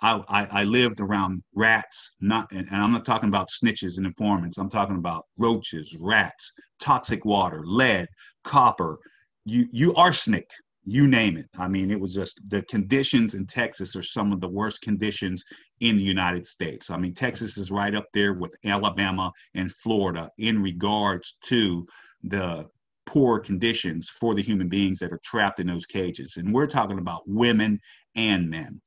I, 0.00 0.22
I, 0.28 0.60
I, 0.60 0.64
lived 0.64 1.00
around 1.00 1.42
rats, 1.54 2.12
not, 2.20 2.50
and, 2.52 2.66
and 2.70 2.82
I'm 2.82 2.92
not 2.92 3.04
talking 3.04 3.28
about 3.28 3.48
snitches 3.48 3.96
and 3.96 4.06
informants. 4.06 4.58
I'm 4.58 4.68
talking 4.68 4.96
about 4.96 5.24
roaches, 5.36 5.96
rats, 6.00 6.52
toxic 6.80 7.24
water, 7.24 7.62
lead, 7.64 8.06
copper, 8.44 8.98
you 9.44 9.66
you 9.72 9.94
arsenic 9.94 10.50
you 10.90 11.06
name 11.06 11.36
it. 11.36 11.46
I 11.58 11.68
mean, 11.68 11.90
it 11.90 12.00
was 12.00 12.14
just 12.14 12.40
the 12.48 12.62
conditions 12.62 13.34
in 13.34 13.46
Texas 13.46 13.94
are 13.94 14.02
some 14.02 14.32
of 14.32 14.40
the 14.40 14.48
worst 14.48 14.80
conditions 14.80 15.44
in 15.80 15.98
the 15.98 16.02
United 16.02 16.46
States. 16.46 16.90
I 16.90 16.96
mean, 16.96 17.12
Texas 17.12 17.58
is 17.58 17.70
right 17.70 17.94
up 17.94 18.06
there 18.14 18.32
with 18.32 18.54
Alabama 18.64 19.30
and 19.54 19.70
Florida 19.70 20.30
in 20.38 20.62
regards 20.62 21.36
to 21.44 21.86
the 22.24 22.66
poor 23.06 23.38
conditions 23.38 24.08
for 24.08 24.34
the 24.34 24.42
human 24.42 24.68
beings 24.68 24.98
that 25.00 25.12
are 25.12 25.20
trapped 25.22 25.60
in 25.60 25.66
those 25.66 25.84
cages. 25.84 26.36
And 26.36 26.54
we're 26.54 26.66
talking 26.66 26.98
about 26.98 27.22
women 27.26 27.78
and 28.16 28.48
men. 28.48 28.80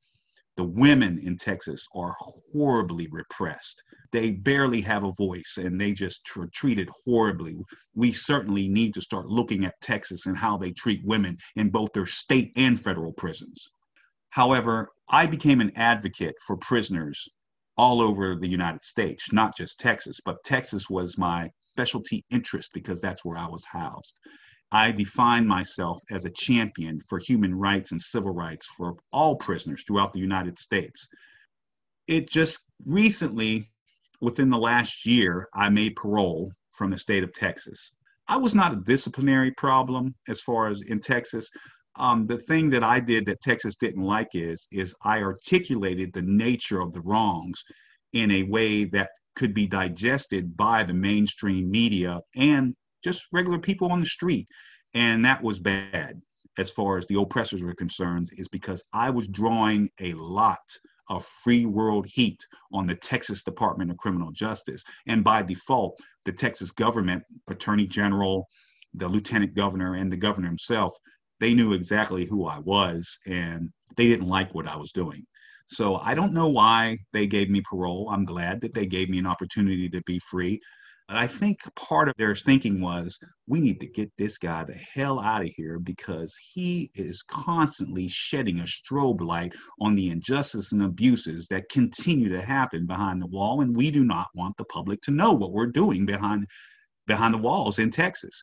The 0.56 0.64
women 0.64 1.18
in 1.18 1.36
Texas 1.38 1.88
are 1.94 2.14
horribly 2.18 3.08
repressed. 3.10 3.82
They 4.10 4.32
barely 4.32 4.82
have 4.82 5.04
a 5.04 5.12
voice 5.12 5.58
and 5.58 5.80
they 5.80 5.92
just 5.92 6.28
are 6.36 6.48
treated 6.52 6.90
horribly. 7.04 7.56
We 7.94 8.12
certainly 8.12 8.68
need 8.68 8.92
to 8.94 9.00
start 9.00 9.28
looking 9.28 9.64
at 9.64 9.80
Texas 9.80 10.26
and 10.26 10.36
how 10.36 10.58
they 10.58 10.72
treat 10.72 11.00
women 11.04 11.38
in 11.56 11.70
both 11.70 11.92
their 11.94 12.06
state 12.06 12.52
and 12.56 12.78
federal 12.78 13.12
prisons. 13.12 13.70
However, 14.30 14.90
I 15.08 15.26
became 15.26 15.60
an 15.60 15.72
advocate 15.76 16.34
for 16.46 16.56
prisoners 16.58 17.28
all 17.78 18.02
over 18.02 18.36
the 18.36 18.48
United 18.48 18.82
States, 18.82 19.32
not 19.32 19.56
just 19.56 19.80
Texas, 19.80 20.20
but 20.24 20.44
Texas 20.44 20.90
was 20.90 21.16
my 21.16 21.50
specialty 21.70 22.24
interest 22.30 22.72
because 22.74 23.00
that's 23.00 23.24
where 23.24 23.38
I 23.38 23.46
was 23.46 23.64
housed. 23.64 24.14
I 24.74 24.90
define 24.90 25.46
myself 25.46 26.02
as 26.10 26.24
a 26.24 26.30
champion 26.30 26.98
for 27.02 27.18
human 27.18 27.54
rights 27.54 27.92
and 27.92 28.00
civil 28.00 28.32
rights 28.32 28.66
for 28.66 28.96
all 29.12 29.36
prisoners 29.36 29.84
throughout 29.86 30.14
the 30.14 30.18
United 30.18 30.58
States. 30.58 31.08
It 32.08 32.28
just 32.30 32.60
recently, 32.86 33.70
within 34.22 34.48
the 34.48 34.58
last 34.58 35.04
year, 35.04 35.48
I 35.54 35.68
made 35.68 35.94
parole 35.94 36.50
from 36.72 36.88
the 36.88 36.96
state 36.96 37.22
of 37.22 37.34
Texas. 37.34 37.92
I 38.28 38.38
was 38.38 38.54
not 38.54 38.72
a 38.72 38.76
disciplinary 38.76 39.50
problem 39.50 40.14
as 40.26 40.40
far 40.40 40.68
as 40.68 40.80
in 40.82 41.00
Texas. 41.00 41.50
Um, 41.98 42.26
the 42.26 42.38
thing 42.38 42.70
that 42.70 42.82
I 42.82 42.98
did 42.98 43.26
that 43.26 43.42
Texas 43.42 43.76
didn't 43.76 44.02
like 44.02 44.28
is 44.32 44.66
is 44.72 44.94
I 45.02 45.20
articulated 45.20 46.12
the 46.12 46.22
nature 46.22 46.80
of 46.80 46.94
the 46.94 47.02
wrongs 47.02 47.62
in 48.14 48.30
a 48.30 48.44
way 48.44 48.84
that 48.84 49.10
could 49.36 49.52
be 49.52 49.66
digested 49.66 50.56
by 50.56 50.82
the 50.82 50.94
mainstream 50.94 51.70
media 51.70 52.20
and 52.36 52.74
just 53.02 53.26
regular 53.32 53.58
people 53.58 53.90
on 53.92 54.00
the 54.00 54.06
street. 54.06 54.48
And 54.94 55.24
that 55.24 55.42
was 55.42 55.58
bad 55.58 56.20
as 56.58 56.70
far 56.70 56.98
as 56.98 57.06
the 57.06 57.18
oppressors 57.20 57.62
were 57.62 57.74
concerned, 57.74 58.30
is 58.36 58.48
because 58.48 58.84
I 58.92 59.10
was 59.10 59.28
drawing 59.28 59.90
a 60.00 60.12
lot 60.14 60.60
of 61.08 61.24
free 61.24 61.66
world 61.66 62.06
heat 62.06 62.46
on 62.72 62.86
the 62.86 62.94
Texas 62.94 63.42
Department 63.42 63.90
of 63.90 63.96
Criminal 63.96 64.30
Justice. 64.32 64.84
And 65.06 65.24
by 65.24 65.42
default, 65.42 65.98
the 66.24 66.32
Texas 66.32 66.70
government, 66.70 67.22
Attorney 67.48 67.86
General, 67.86 68.48
the 68.94 69.08
Lieutenant 69.08 69.54
Governor, 69.54 69.94
and 69.94 70.12
the 70.12 70.16
governor 70.16 70.48
himself, 70.48 70.94
they 71.40 71.54
knew 71.54 71.72
exactly 71.72 72.24
who 72.24 72.46
I 72.46 72.58
was 72.60 73.18
and 73.26 73.70
they 73.96 74.06
didn't 74.06 74.28
like 74.28 74.54
what 74.54 74.68
I 74.68 74.76
was 74.76 74.92
doing. 74.92 75.26
So 75.66 75.96
I 75.96 76.14
don't 76.14 76.34
know 76.34 76.48
why 76.48 76.98
they 77.12 77.26
gave 77.26 77.48
me 77.48 77.62
parole. 77.62 78.10
I'm 78.10 78.24
glad 78.24 78.60
that 78.60 78.74
they 78.74 78.86
gave 78.86 79.08
me 79.08 79.18
an 79.18 79.26
opportunity 79.26 79.88
to 79.88 80.02
be 80.02 80.18
free. 80.18 80.60
I 81.08 81.26
think 81.26 81.60
part 81.74 82.08
of 82.08 82.14
their 82.16 82.34
thinking 82.34 82.80
was 82.80 83.18
we 83.46 83.60
need 83.60 83.80
to 83.80 83.86
get 83.86 84.10
this 84.16 84.38
guy 84.38 84.64
the 84.64 84.74
hell 84.74 85.20
out 85.20 85.42
of 85.42 85.50
here 85.56 85.78
because 85.78 86.36
he 86.36 86.90
is 86.94 87.22
constantly 87.22 88.08
shedding 88.08 88.60
a 88.60 88.64
strobe 88.64 89.20
light 89.20 89.52
on 89.80 89.94
the 89.94 90.10
injustice 90.10 90.72
and 90.72 90.82
abuses 90.82 91.48
that 91.48 91.68
continue 91.68 92.28
to 92.30 92.40
happen 92.40 92.86
behind 92.86 93.20
the 93.20 93.26
wall. 93.26 93.60
And 93.60 93.76
we 93.76 93.90
do 93.90 94.04
not 94.04 94.28
want 94.34 94.56
the 94.56 94.64
public 94.64 95.00
to 95.02 95.10
know 95.10 95.32
what 95.32 95.52
we're 95.52 95.66
doing 95.66 96.06
behind 96.06 96.46
behind 97.06 97.34
the 97.34 97.38
walls 97.38 97.78
in 97.78 97.90
Texas. 97.90 98.42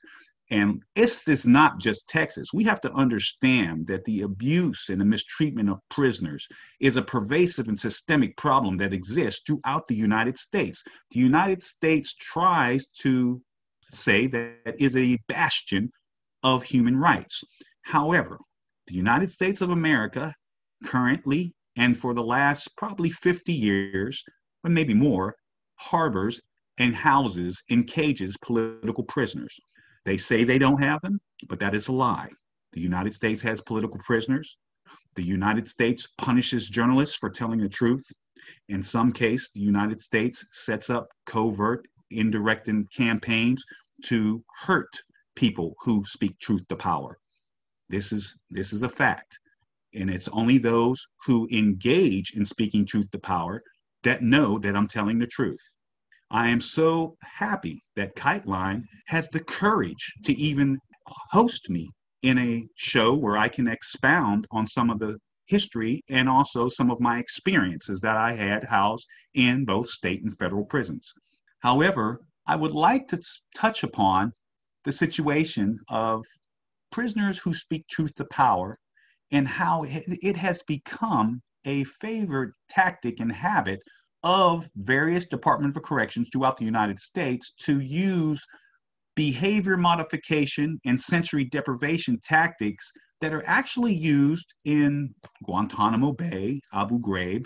And 0.52 0.82
this 0.96 1.28
is 1.28 1.46
not 1.46 1.80
just 1.80 2.10
Texas. 2.10 2.48
We 2.54 2.64
have 2.64 2.82
to 2.82 2.92
understand 2.94 3.86
that 3.88 4.04
the 4.06 4.22
abuse 4.24 4.90
and 4.90 5.00
the 5.00 5.06
mistreatment 5.06 5.70
of 5.70 5.80
prisoners 5.90 6.48
is 6.80 6.98
a 6.98 7.04
pervasive 7.04 7.68
and 7.68 7.80
systemic 7.80 8.36
problem 8.36 8.78
that 8.78 8.94
exists 8.94 9.42
throughout 9.46 9.86
the 9.88 9.96
United 9.96 10.38
States. 10.38 10.84
The 11.12 11.20
United 11.20 11.62
States 11.62 12.16
tries 12.16 12.88
to 13.02 13.42
say 13.92 14.26
that 14.28 14.58
it 14.66 14.76
is 14.80 14.98
a 14.98 15.20
bastion 15.28 15.92
of 16.44 16.64
human 16.64 16.98
rights. 16.98 17.44
However, 17.84 18.40
the 18.88 18.96
United 18.96 19.30
States 19.30 19.62
of 19.62 19.70
America 19.70 20.34
currently 20.84 21.54
and 21.78 21.98
for 21.98 22.14
the 22.14 22.24
last 22.24 22.70
probably 22.76 23.10
50 23.12 23.54
years, 23.54 24.24
or 24.64 24.72
maybe 24.72 24.94
more, 24.94 25.36
harbors 25.76 26.42
and 26.78 26.96
houses 26.96 27.62
in 27.70 27.84
cages 27.84 28.36
political 28.44 29.04
prisoners. 29.04 29.56
They 30.06 30.18
say 30.18 30.44
they 30.44 30.60
don't 30.60 30.82
have 30.82 31.02
them, 31.02 31.20
but 31.48 31.60
that 31.60 31.76
is 31.76 31.88
a 31.88 31.92
lie. 31.92 32.30
The 32.74 32.82
United 32.82 33.14
States 33.14 33.42
has 33.42 33.62
political 33.62 34.00
prisoners. 34.00 34.58
The 35.16 35.24
United 35.24 35.68
States 35.68 36.08
punishes 36.18 36.70
journalists 36.70 37.16
for 37.16 37.30
telling 37.30 37.60
the 37.60 37.70
truth. 37.70 38.06
In 38.70 38.82
some 38.82 39.12
case, 39.12 39.50
the 39.52 39.60
United 39.60 40.00
States 40.02 40.46
sets 40.52 40.90
up 40.90 41.08
covert, 41.26 41.88
indirect 42.12 42.70
campaigns 42.96 43.66
to 44.06 44.44
hurt 44.56 44.90
people 45.36 45.76
who 45.82 46.04
speak 46.06 46.40
truth 46.40 46.68
to 46.70 46.76
power. 46.76 47.20
This 47.90 48.12
is 48.12 48.38
this 48.50 48.72
is 48.72 48.84
a 48.84 48.90
fact. 48.90 49.40
And 49.96 50.10
it's 50.10 50.28
only 50.30 50.60
those 50.60 51.06
who 51.26 51.48
engage 51.52 52.36
in 52.36 52.46
speaking 52.46 52.86
truth 52.86 53.10
to 53.12 53.20
power 53.20 53.64
that 54.04 54.22
know 54.22 54.60
that 54.60 54.76
I'm 54.76 54.88
telling 54.88 55.18
the 55.18 55.28
truth. 55.28 55.62
I 56.32 56.50
am 56.50 56.62
so 56.62 57.18
happy 57.24 57.84
that 57.96 58.15
KiteLine 58.15 58.84
has 59.08 59.30
the 59.30 59.44
courage 59.44 60.13
to 60.26 60.34
even 60.34 60.78
host 61.08 61.70
me 61.70 61.89
in 62.22 62.38
a 62.38 62.68
show 62.76 63.15
where 63.15 63.38
I 63.38 63.48
can 63.48 63.68
expound 63.68 64.46
on 64.52 64.68
some 64.68 64.89
of 64.89 65.00
the 65.00 65.18
history 65.48 66.04
and 66.10 66.30
also 66.30 66.70
some 66.70 66.92
of 66.92 67.00
my 67.00 67.18
experiences 67.18 68.00
that 68.02 68.15
I 68.15 68.34
had 68.34 68.63
housed 68.63 69.08
in 69.34 69.65
both 69.65 69.88
state 69.88 70.24
and 70.24 70.38
federal 70.38 70.65
prisons. 70.65 71.12
However, 71.60 72.22
I 72.46 72.56
would 72.56 72.74
like 72.74 73.08
to 73.08 73.20
touch 73.56 73.84
upon 73.84 74.32
the 74.84 74.92
situation 74.92 75.80
of 75.89 76.24
prisoners 76.92 77.39
who 77.39 77.54
speak 77.54 77.88
truth 77.88 78.13
to 78.15 78.26
power 78.26 78.76
and 79.32 79.48
how 79.48 79.86
it 79.88 80.38
has 80.38 80.62
become 80.68 81.42
a 81.65 81.84
favored 81.86 82.54
tactic 82.70 83.20
and 83.20 83.32
habit 83.32 83.80
of 84.24 84.70
various 84.76 85.26
Department 85.26 85.76
of 85.76 85.84
Corrections 85.84 86.30
throughout 86.32 86.58
the 86.58 86.66
United 86.66 87.00
States 87.00 87.54
to 87.60 87.80
use 87.80 88.46
behavior 89.16 89.78
modification 89.78 90.80
and 90.86 91.00
sensory 91.00 91.46
deprivation 91.46 92.20
tactics 92.24 92.92
that 93.22 93.34
are 93.34 93.44
actually 93.46 93.94
used 93.94 94.54
in 94.66 95.14
Guantanamo 95.44 96.14
Bay, 96.14 96.62
Abu 96.74 97.00
Ghraib, 97.00 97.46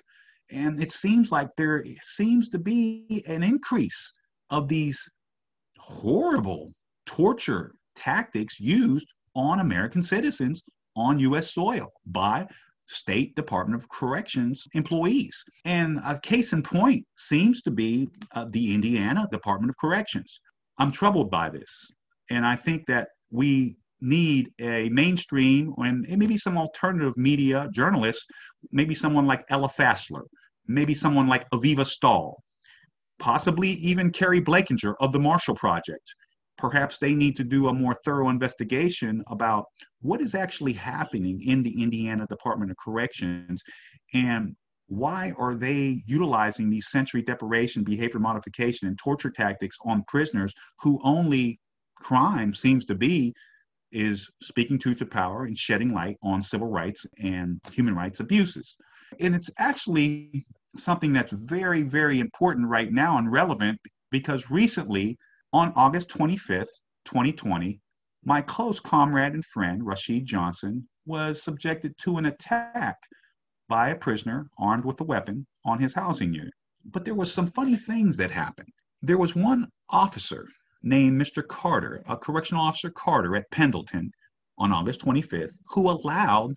and 0.52 0.82
it 0.82 0.92
seems 0.92 1.32
like 1.32 1.50
there 1.58 1.84
seems 2.02 2.50
to 2.50 2.60
be 2.60 3.24
an 3.28 3.44
increase 3.44 4.14
of 4.50 4.68
these 4.68 5.10
horrible 5.78 6.72
torture 7.06 7.74
tactics 7.96 8.60
used 8.60 9.08
on 9.36 9.60
American 9.60 10.04
citizens 10.04 10.62
on 10.96 11.20
US 11.20 11.54
soil 11.54 11.92
by 12.06 12.48
State 12.88 13.36
Department 13.36 13.82
of 13.82 13.90
Corrections 13.90 14.68
employees. 14.74 15.44
And 15.66 16.00
a 16.06 16.20
case 16.20 16.54
in 16.54 16.64
point 16.64 17.06
seems 17.18 17.62
to 17.64 17.72
be 17.72 18.10
uh, 18.34 18.46
the 18.50 18.74
Indiana 18.74 19.28
Department 19.32 19.70
of 19.70 19.78
Corrections. 19.78 20.40
I'm 20.78 20.92
troubled 20.92 21.32
by 21.32 21.50
this. 21.50 21.92
And 22.30 22.46
I 22.46 22.56
think 22.56 22.86
that 22.88 23.10
we 23.32 23.78
need 24.02 24.52
a 24.60 24.90
mainstream 24.90 25.74
and 25.78 26.06
maybe 26.18 26.38
some 26.38 26.58
alternative 26.58 27.16
media 27.16 27.70
journalists, 27.74 28.26
maybe 28.72 28.94
someone 28.94 29.26
like 29.26 29.46
Ella 29.50 29.70
Fassler, 29.70 30.24
maybe 30.68 30.94
someone 30.94 31.28
like 31.28 31.50
Aviva 31.52 31.86
Stahl, 31.86 32.44
possibly 33.20 33.70
even 33.70 34.12
Keri 34.12 34.42
Blakinger 34.42 34.96
of 35.00 35.14
the 35.14 35.20
Marshall 35.20 35.56
Project, 35.56 36.16
perhaps 36.58 36.98
they 36.98 37.16
need 37.16 37.36
to 37.38 37.44
do 37.44 37.68
a 37.68 37.74
more 37.74 37.96
thorough 38.06 38.30
investigation 38.30 39.24
about 39.28 39.66
what 40.02 40.22
is 40.22 40.36
actually 40.36 40.74
happening 40.74 41.42
in 41.42 41.64
the 41.64 41.82
Indiana 41.82 42.26
Department 42.28 42.72
of 42.72 42.78
Corrections 42.78 43.62
and 44.14 44.56
why 44.88 45.34
are 45.38 45.56
they 45.56 46.04
utilizing 46.06 46.70
these 46.70 46.90
sensory 46.90 47.22
deprivation, 47.22 47.84
behavior 47.84 48.20
modification, 48.20 48.88
and 48.88 48.98
torture 48.98 49.32
tactics 49.32 49.78
on 49.86 50.04
prisoners 50.08 50.54
who 50.80 51.00
only 51.04 51.60
crime 51.96 52.54
seems 52.54 52.86
to 52.86 52.96
be 52.96 53.34
is 53.92 54.30
speaking 54.42 54.78
truth 54.78 54.98
to 54.98 55.06
power 55.06 55.46
and 55.46 55.58
shedding 55.58 55.94
light 55.94 56.18
on 56.24 56.42
civil 56.42 56.68
rights 56.68 57.06
and 57.20 57.60
human 57.72 57.96
rights 57.96 58.20
abuses. 58.20 58.76
And 59.20 59.36
it's 59.36 59.50
actually 59.58 60.44
something 60.78 61.14
that's 61.14 61.32
very, 61.32 61.84
very 61.84 62.20
important 62.20 62.68
right 62.68 62.92
now 62.92 63.18
and 63.18 63.32
relevant 63.32 63.80
because 64.12 64.50
recently 64.50 65.18
on 65.54 65.72
August 65.76 66.10
25th, 66.10 66.82
2020, 67.06 67.80
my 68.26 68.42
close 68.42 68.80
comrade 68.80 69.34
and 69.34 69.46
friend, 69.46 69.86
Rashid 69.86 70.26
Johnson, 70.26 70.88
was 71.06 71.44
subjected 71.44 71.96
to 72.00 72.18
an 72.18 72.26
attack 72.26 72.98
by 73.70 73.90
a 73.90 73.96
prisoner 73.96 74.50
armed 74.58 74.84
with 74.84 75.00
a 75.02 75.04
weapon 75.04 75.46
on 75.66 75.80
his 75.80 75.94
housing 75.94 76.34
unit. 76.34 76.54
But 76.86 77.06
there 77.06 77.14
was 77.14 77.32
some 77.32 77.52
funny 77.52 77.76
things 77.76 78.18
that 78.18 78.32
happened. 78.32 78.74
There 79.02 79.18
was 79.18 79.36
one 79.36 79.68
officer 79.90 80.48
named 80.82 81.22
Mr. 81.22 81.46
Carter, 81.48 82.04
a 82.08 82.18
correctional 82.18 82.64
officer 82.64 82.90
Carter 82.90 83.36
at 83.36 83.50
Pendleton, 83.52 84.12
on 84.58 84.72
August 84.72 85.02
25th 85.02 85.58
who 85.68 85.90
allowed 85.90 86.56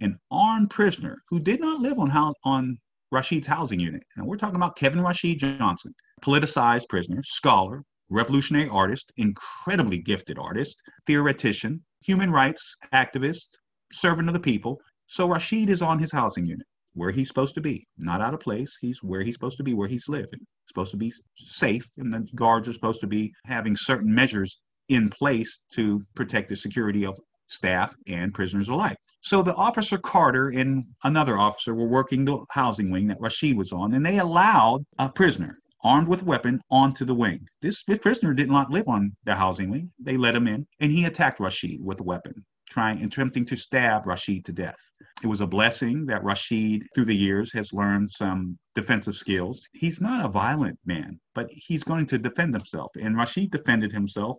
an 0.00 0.18
armed 0.30 0.70
prisoner 0.70 1.22
who 1.28 1.40
did 1.40 1.60
not 1.60 1.80
live 1.80 1.98
on, 1.98 2.34
on 2.44 2.78
Rashid's 3.10 3.46
housing 3.46 3.80
unit. 3.80 4.02
And 4.16 4.26
we're 4.26 4.36
talking 4.36 4.56
about 4.56 4.76
Kevin 4.76 5.00
Rashid 5.00 5.40
Johnson, 5.40 5.94
politicized 6.22 6.88
prisoner, 6.88 7.22
scholar, 7.22 7.82
revolutionary 8.10 8.68
artist, 8.68 9.12
incredibly 9.16 9.98
gifted 9.98 10.38
artist, 10.38 10.80
theoretician, 11.06 11.82
human 12.00 12.30
rights 12.30 12.76
activist, 12.92 13.56
servant 13.92 14.28
of 14.28 14.34
the 14.34 14.40
people. 14.40 14.80
So 15.06 15.28
Rashid 15.28 15.70
is 15.70 15.82
on 15.82 15.98
his 15.98 16.12
housing 16.12 16.46
unit 16.46 16.66
where 16.94 17.10
he's 17.10 17.28
supposed 17.28 17.54
to 17.54 17.60
be, 17.60 17.86
not 17.98 18.20
out 18.20 18.34
of 18.34 18.40
place. 18.40 18.76
He's 18.80 19.02
where 19.02 19.22
he's 19.22 19.34
supposed 19.34 19.56
to 19.58 19.62
be, 19.62 19.74
where 19.74 19.88
he's 19.88 20.08
living. 20.08 20.40
Supposed 20.66 20.90
to 20.90 20.96
be 20.96 21.12
safe, 21.36 21.86
and 21.96 22.12
the 22.12 22.26
guards 22.34 22.68
are 22.68 22.72
supposed 22.72 23.00
to 23.00 23.06
be 23.06 23.32
having 23.46 23.76
certain 23.76 24.12
measures 24.12 24.60
in 24.88 25.08
place 25.08 25.60
to 25.74 26.02
protect 26.14 26.48
the 26.48 26.56
security 26.56 27.06
of 27.06 27.18
staff 27.46 27.94
and 28.06 28.34
prisoners 28.34 28.68
alike. 28.68 28.96
So 29.20 29.42
the 29.42 29.54
officer 29.54 29.98
Carter 29.98 30.48
and 30.48 30.84
another 31.04 31.38
officer 31.38 31.74
were 31.74 31.88
working 31.88 32.24
the 32.24 32.44
housing 32.50 32.90
wing 32.90 33.06
that 33.08 33.20
Rashid 33.20 33.56
was 33.56 33.72
on, 33.72 33.94
and 33.94 34.04
they 34.04 34.18
allowed 34.18 34.84
a 34.98 35.08
prisoner 35.08 35.58
armed 35.84 36.08
with 36.08 36.22
weapon 36.22 36.60
onto 36.70 37.04
the 37.04 37.14
wing. 37.14 37.46
This, 37.62 37.84
this 37.84 37.98
prisoner 37.98 38.34
did 38.34 38.48
not 38.48 38.70
live 38.70 38.88
on 38.88 39.12
the 39.24 39.34
housing 39.34 39.70
wing. 39.70 39.92
They 39.98 40.16
let 40.16 40.34
him 40.34 40.48
in, 40.48 40.66
and 40.80 40.90
he 40.90 41.04
attacked 41.04 41.40
Rashid 41.40 41.78
with 41.80 42.00
a 42.00 42.04
weapon, 42.04 42.44
trying 42.68 43.02
attempting 43.02 43.46
to 43.46 43.56
stab 43.56 44.06
Rashid 44.06 44.44
to 44.46 44.52
death. 44.52 44.80
It 45.22 45.26
was 45.26 45.40
a 45.40 45.46
blessing 45.46 46.06
that 46.06 46.24
Rashid, 46.24 46.86
through 46.94 47.06
the 47.06 47.16
years, 47.16 47.52
has 47.52 47.72
learned 47.72 48.10
some 48.10 48.58
defensive 48.74 49.16
skills. 49.16 49.66
He's 49.72 50.00
not 50.00 50.24
a 50.24 50.28
violent 50.28 50.78
man, 50.84 51.20
but 51.34 51.48
he's 51.50 51.84
going 51.84 52.06
to 52.06 52.18
defend 52.18 52.54
himself. 52.54 52.90
And 53.00 53.16
Rashid 53.16 53.50
defended 53.50 53.92
himself 53.92 54.38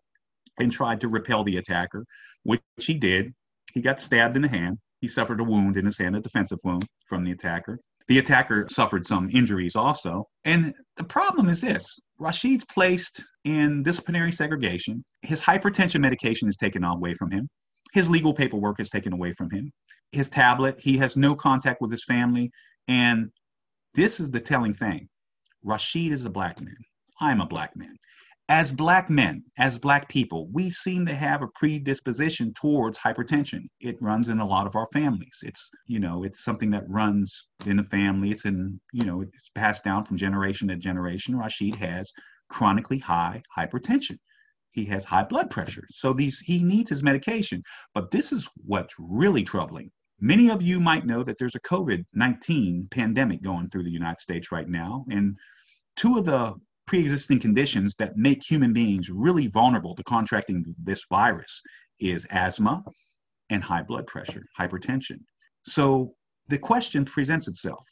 and 0.60 0.72
tried 0.72 1.02
to 1.02 1.08
repel 1.08 1.44
the 1.44 1.58
attacker, 1.58 2.06
which 2.44 2.62
he 2.78 2.94
did. 2.94 3.34
He 3.74 3.82
got 3.82 4.02
stabbed 4.02 4.36
in 4.36 4.42
the 4.42 4.50
hand. 4.50 4.78
He 5.02 5.08
suffered 5.08 5.40
a 5.40 5.44
wound 5.44 5.78
in 5.78 5.86
his 5.86 5.98
hand, 5.98 6.16
a 6.16 6.20
defensive 6.20 6.60
wound 6.64 6.86
from 7.08 7.24
the 7.24 7.32
attacker. 7.32 7.80
The 8.10 8.18
attacker 8.18 8.68
suffered 8.70 9.06
some 9.06 9.30
injuries 9.32 9.76
also. 9.76 10.26
And 10.44 10.74
the 10.98 11.04
problem 11.04 11.48
is 11.48 11.62
this 11.62 12.00
Rashid's 12.18 12.66
placed 12.66 13.24
in 13.46 13.84
disciplinary 13.84 14.32
segregation. 14.32 15.06
His 15.22 15.42
hypertension 15.42 16.02
medication 16.02 16.50
is 16.50 16.58
taken 16.58 16.84
away 16.84 17.14
from 17.14 17.30
him. 17.30 17.48
His 17.94 18.10
legal 18.10 18.34
paperwork 18.34 18.80
is 18.80 18.90
taken 18.90 19.14
away 19.14 19.34
from 19.34 19.52
him. 19.52 19.72
His 20.12 20.28
tablet, 20.28 20.80
he 20.80 20.98
has 20.98 21.16
no 21.16 21.36
contact 21.36 21.82
with 21.82 21.92
his 21.92 22.04
family. 22.04 22.50
And 22.88 23.30
this 23.94 24.20
is 24.20 24.32
the 24.32 24.40
telling 24.40 24.74
thing 24.74 25.08
Rashid 25.64 26.12
is 26.12 26.26
a 26.26 26.32
black 26.32 26.60
man. 26.60 26.78
I'm 27.22 27.42
a 27.42 27.46
black 27.46 27.76
man 27.76 27.96
as 28.50 28.74
black 28.74 29.12
men, 29.12 29.44
as 29.60 29.78
black 29.78 30.10
people, 30.10 30.50
we 30.52 30.72
seem 30.72 31.06
to 31.06 31.14
have 31.14 31.44
a 31.44 31.48
predisposition 31.54 32.52
towards 32.56 32.98
hypertension. 32.98 33.62
It 33.80 34.02
runs 34.02 34.30
in 34.30 34.40
a 34.40 34.46
lot 34.46 34.66
of 34.66 34.76
our 34.76 34.88
families. 34.88 35.38
It's, 35.44 35.70
you 35.86 36.00
know, 36.00 36.24
it's 36.24 36.44
something 36.44 36.72
that 36.72 36.90
runs 36.90 37.46
in 37.68 37.78
the 37.78 37.84
family. 37.84 38.32
It's 38.32 38.46
in, 38.46 38.82
you 38.92 39.06
know, 39.06 39.22
it's 39.22 39.52
passed 39.54 39.84
down 39.84 40.04
from 40.04 40.18
generation 40.18 40.68
to 40.70 40.76
generation. 40.78 41.38
Rashid 41.38 41.76
has 41.76 42.12
chronically 42.50 42.98
high 42.98 43.44
hypertension. 43.56 44.18
He 44.72 44.84
has 44.86 45.06
high 45.06 45.26
blood 45.26 45.52
pressure. 45.52 45.86
So 45.92 46.12
these 46.12 46.40
he 46.40 46.64
needs 46.64 46.90
his 46.90 47.04
medication. 47.04 47.62
But 47.94 48.10
this 48.10 48.32
is 48.32 48.50
what's 48.66 48.96
really 48.98 49.44
troubling. 49.44 49.92
Many 50.20 50.50
of 50.50 50.64
you 50.64 50.80
might 50.80 51.06
know 51.06 51.22
that 51.22 51.38
there's 51.38 51.56
a 51.56 51.62
COVID-19 51.62 52.90
pandemic 52.90 53.44
going 53.44 53.70
through 53.70 53.84
the 53.84 53.92
United 53.92 54.20
States 54.20 54.52
right 54.52 54.68
now. 54.68 55.06
And 55.12 55.38
two 55.96 56.18
of 56.18 56.26
the 56.26 56.56
pre-existing 56.90 57.40
conditions 57.40 57.94
that 58.00 58.18
make 58.18 58.42
human 58.42 58.74
beings 58.74 59.12
really 59.12 59.46
vulnerable 59.46 59.94
to 59.94 60.02
contracting 60.06 60.66
this 60.84 61.06
virus 61.08 61.62
is 62.00 62.26
asthma 62.32 62.84
and 63.52 63.64
high 63.64 63.84
blood 63.84 64.08
pressure, 64.08 64.42
hypertension. 64.60 65.20
So 65.68 66.16
the 66.48 66.58
question 66.58 67.06
presents 67.06 67.48
itself 67.48 67.86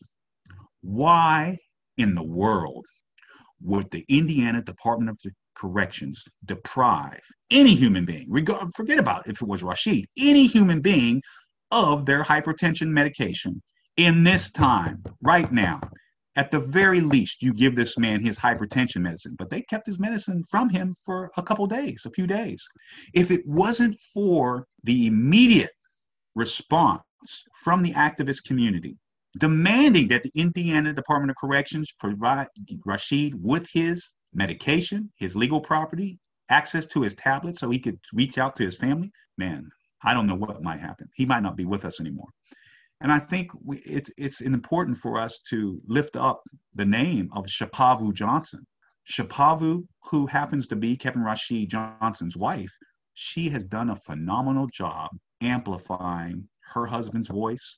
why 0.81 1.59
in 1.99 2.15
the 2.15 2.23
world 2.23 2.83
would 3.61 3.87
the 3.91 4.03
Indiana 4.09 4.63
Department 4.63 5.11
of 5.11 5.31
Corrections 5.55 6.23
deprive 6.45 7.21
any 7.51 7.75
human 7.75 8.03
being, 8.03 8.25
regard, 8.31 8.67
forget 8.75 8.97
about 8.97 9.27
if 9.27 9.43
it 9.43 9.47
was 9.47 9.61
Rashid, 9.61 10.07
any 10.17 10.47
human 10.47 10.81
being 10.81 11.21
of 11.69 12.07
their 12.07 12.23
hypertension 12.23 12.87
medication 12.87 13.61
in 13.95 14.23
this 14.23 14.49
time, 14.49 15.03
right 15.21 15.51
now? 15.51 15.81
At 16.37 16.51
the 16.51 16.59
very 16.59 17.01
least, 17.01 17.41
you 17.41 17.51
give 17.51 17.75
this 17.75 17.97
man 17.97 18.23
his 18.23 18.37
hypertension 18.37 19.01
medicine. 19.01 19.35
But 19.37 19.49
they 19.49 19.63
kept 19.63 19.87
his 19.87 19.99
medicine 19.99 20.43
from 20.49 20.69
him 20.69 20.95
for 21.03 21.31
a 21.35 21.41
couple 21.41 21.65
days, 21.65 22.03
a 22.05 22.11
few 22.11 22.27
days. 22.27 22.65
If 23.13 23.31
it 23.31 23.45
wasn't 23.45 23.97
for 24.13 24.67
the 24.83 25.07
immediate 25.07 25.71
response 26.35 27.01
from 27.63 27.81
the 27.81 27.91
activist 27.93 28.43
community, 28.45 28.95
demanding 29.39 30.07
that 30.09 30.21
the 30.23 30.31
Indiana 30.35 30.93
Department 30.93 31.31
of 31.31 31.37
Corrections 31.37 31.91
provide 31.99 32.47
Rashid 32.85 33.33
with 33.41 33.67
his 33.73 34.13
medication, 34.33 35.11
his 35.17 35.35
legal 35.35 35.59
property, 35.59 36.19
access 36.49 36.85
to 36.85 37.01
his 37.01 37.15
tablet 37.15 37.57
so 37.57 37.69
he 37.69 37.79
could 37.79 37.99
reach 38.13 38.37
out 38.37 38.55
to 38.57 38.63
his 38.63 38.77
family, 38.77 39.11
man, 39.37 39.67
I 40.03 40.13
don't 40.13 40.27
know 40.27 40.35
what 40.35 40.61
might 40.61 40.79
happen. 40.79 41.09
He 41.15 41.25
might 41.25 41.41
not 41.41 41.57
be 41.57 41.65
with 41.65 41.83
us 41.83 41.99
anymore. 41.99 42.29
And 43.01 43.11
I 43.11 43.19
think 43.19 43.51
we, 43.63 43.77
it's 43.79 44.11
it's 44.17 44.41
important 44.41 44.97
for 44.97 45.19
us 45.19 45.39
to 45.49 45.79
lift 45.87 46.15
up 46.15 46.41
the 46.73 46.85
name 46.85 47.29
of 47.33 47.45
Shapavu 47.45 48.13
Johnson. 48.13 48.65
Shapavu, 49.09 49.83
who 50.03 50.25
happens 50.25 50.67
to 50.67 50.75
be 50.75 50.97
Kevin 50.97 51.23
Rashid 51.23 51.69
Johnson's 51.69 52.35
wife, 52.35 52.75
she 53.13 53.49
has 53.49 53.63
done 53.65 53.91
a 53.91 53.95
phenomenal 53.95 54.67
job 54.67 55.09
amplifying 55.41 56.47
her 56.73 56.85
husband's 56.85 57.29
voice 57.29 57.77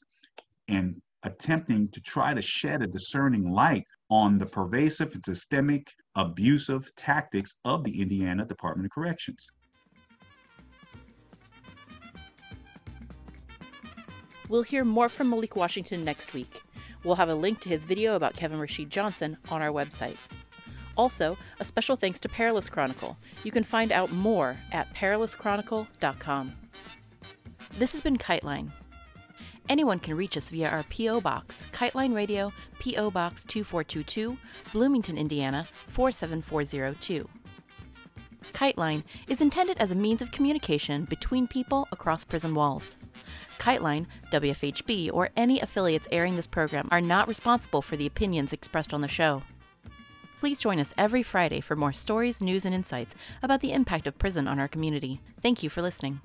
and 0.67 1.01
attempting 1.23 1.89
to 1.89 2.01
try 2.01 2.34
to 2.34 2.41
shed 2.41 2.82
a 2.82 2.88
discerning 2.88 3.51
light 3.51 3.86
on 4.10 4.38
the 4.38 4.45
pervasive 4.45 5.13
and 5.13 5.23
systemic 5.23 5.91
abusive 6.15 6.89
tactics 6.95 7.55
of 7.65 7.84
the 7.84 8.01
Indiana 8.01 8.45
Department 8.45 8.86
of 8.86 8.91
Corrections. 8.91 9.49
We'll 14.49 14.63
hear 14.63 14.83
more 14.83 15.09
from 15.09 15.29
Malik 15.29 15.55
Washington 15.55 16.03
next 16.03 16.33
week. 16.33 16.63
We'll 17.03 17.15
have 17.15 17.29
a 17.29 17.35
link 17.35 17.62
to 17.62 17.69
his 17.69 17.85
video 17.85 18.15
about 18.15 18.33
Kevin 18.33 18.59
Rashid 18.59 18.89
Johnson 18.89 19.38
on 19.49 19.62
our 19.62 19.69
website. 19.69 20.17
Also, 20.97 21.38
a 21.59 21.65
special 21.65 21.95
thanks 21.95 22.19
to 22.19 22.27
Perilous 22.27 22.67
Chronicle. 22.67 23.15
You 23.43 23.51
can 23.51 23.63
find 23.63 23.91
out 23.91 24.12
more 24.12 24.57
at 24.71 24.93
perilouschronicle.com. 24.95 26.55
This 27.77 27.93
has 27.93 28.01
been 28.01 28.17
Kiteline. 28.17 28.71
Anyone 29.69 29.99
can 29.99 30.17
reach 30.17 30.35
us 30.35 30.49
via 30.49 30.67
our 30.67 30.83
P.O. 30.83 31.21
Box, 31.21 31.63
Kiteline 31.71 32.15
Radio, 32.15 32.51
P.O. 32.79 33.12
Box 33.12 33.45
2422, 33.45 34.35
Bloomington, 34.73 35.15
Indiana 35.15 35.67
47402. 35.89 37.29
Kiteline 38.51 39.03
is 39.27 39.41
intended 39.41 39.77
as 39.77 39.91
a 39.91 39.95
means 39.95 40.23
of 40.23 40.31
communication 40.31 41.05
between 41.05 41.47
people 41.47 41.88
across 41.91 42.25
prison 42.25 42.55
walls. 42.55 42.97
Kiteline, 43.57 44.05
WFHB, 44.31 45.11
or 45.13 45.29
any 45.35 45.59
affiliates 45.59 46.07
airing 46.11 46.35
this 46.35 46.47
program 46.47 46.87
are 46.91 47.01
not 47.01 47.27
responsible 47.27 47.81
for 47.81 47.97
the 47.97 48.07
opinions 48.07 48.53
expressed 48.53 48.93
on 48.93 49.01
the 49.01 49.07
show. 49.07 49.43
Please 50.39 50.59
join 50.59 50.79
us 50.79 50.93
every 50.97 51.21
Friday 51.21 51.59
for 51.59 51.75
more 51.75 51.91
stories, 51.91 52.41
news, 52.41 52.63
and 52.63 52.73
insights 52.73 53.13
about 53.43 53.59
the 53.59 53.73
impact 53.73 54.07
of 54.07 54.17
prison 54.17 54.47
on 54.47 54.59
our 54.59 54.69
community. 54.69 55.19
Thank 55.41 55.63
you 55.63 55.69
for 55.69 55.81
listening. 55.81 56.21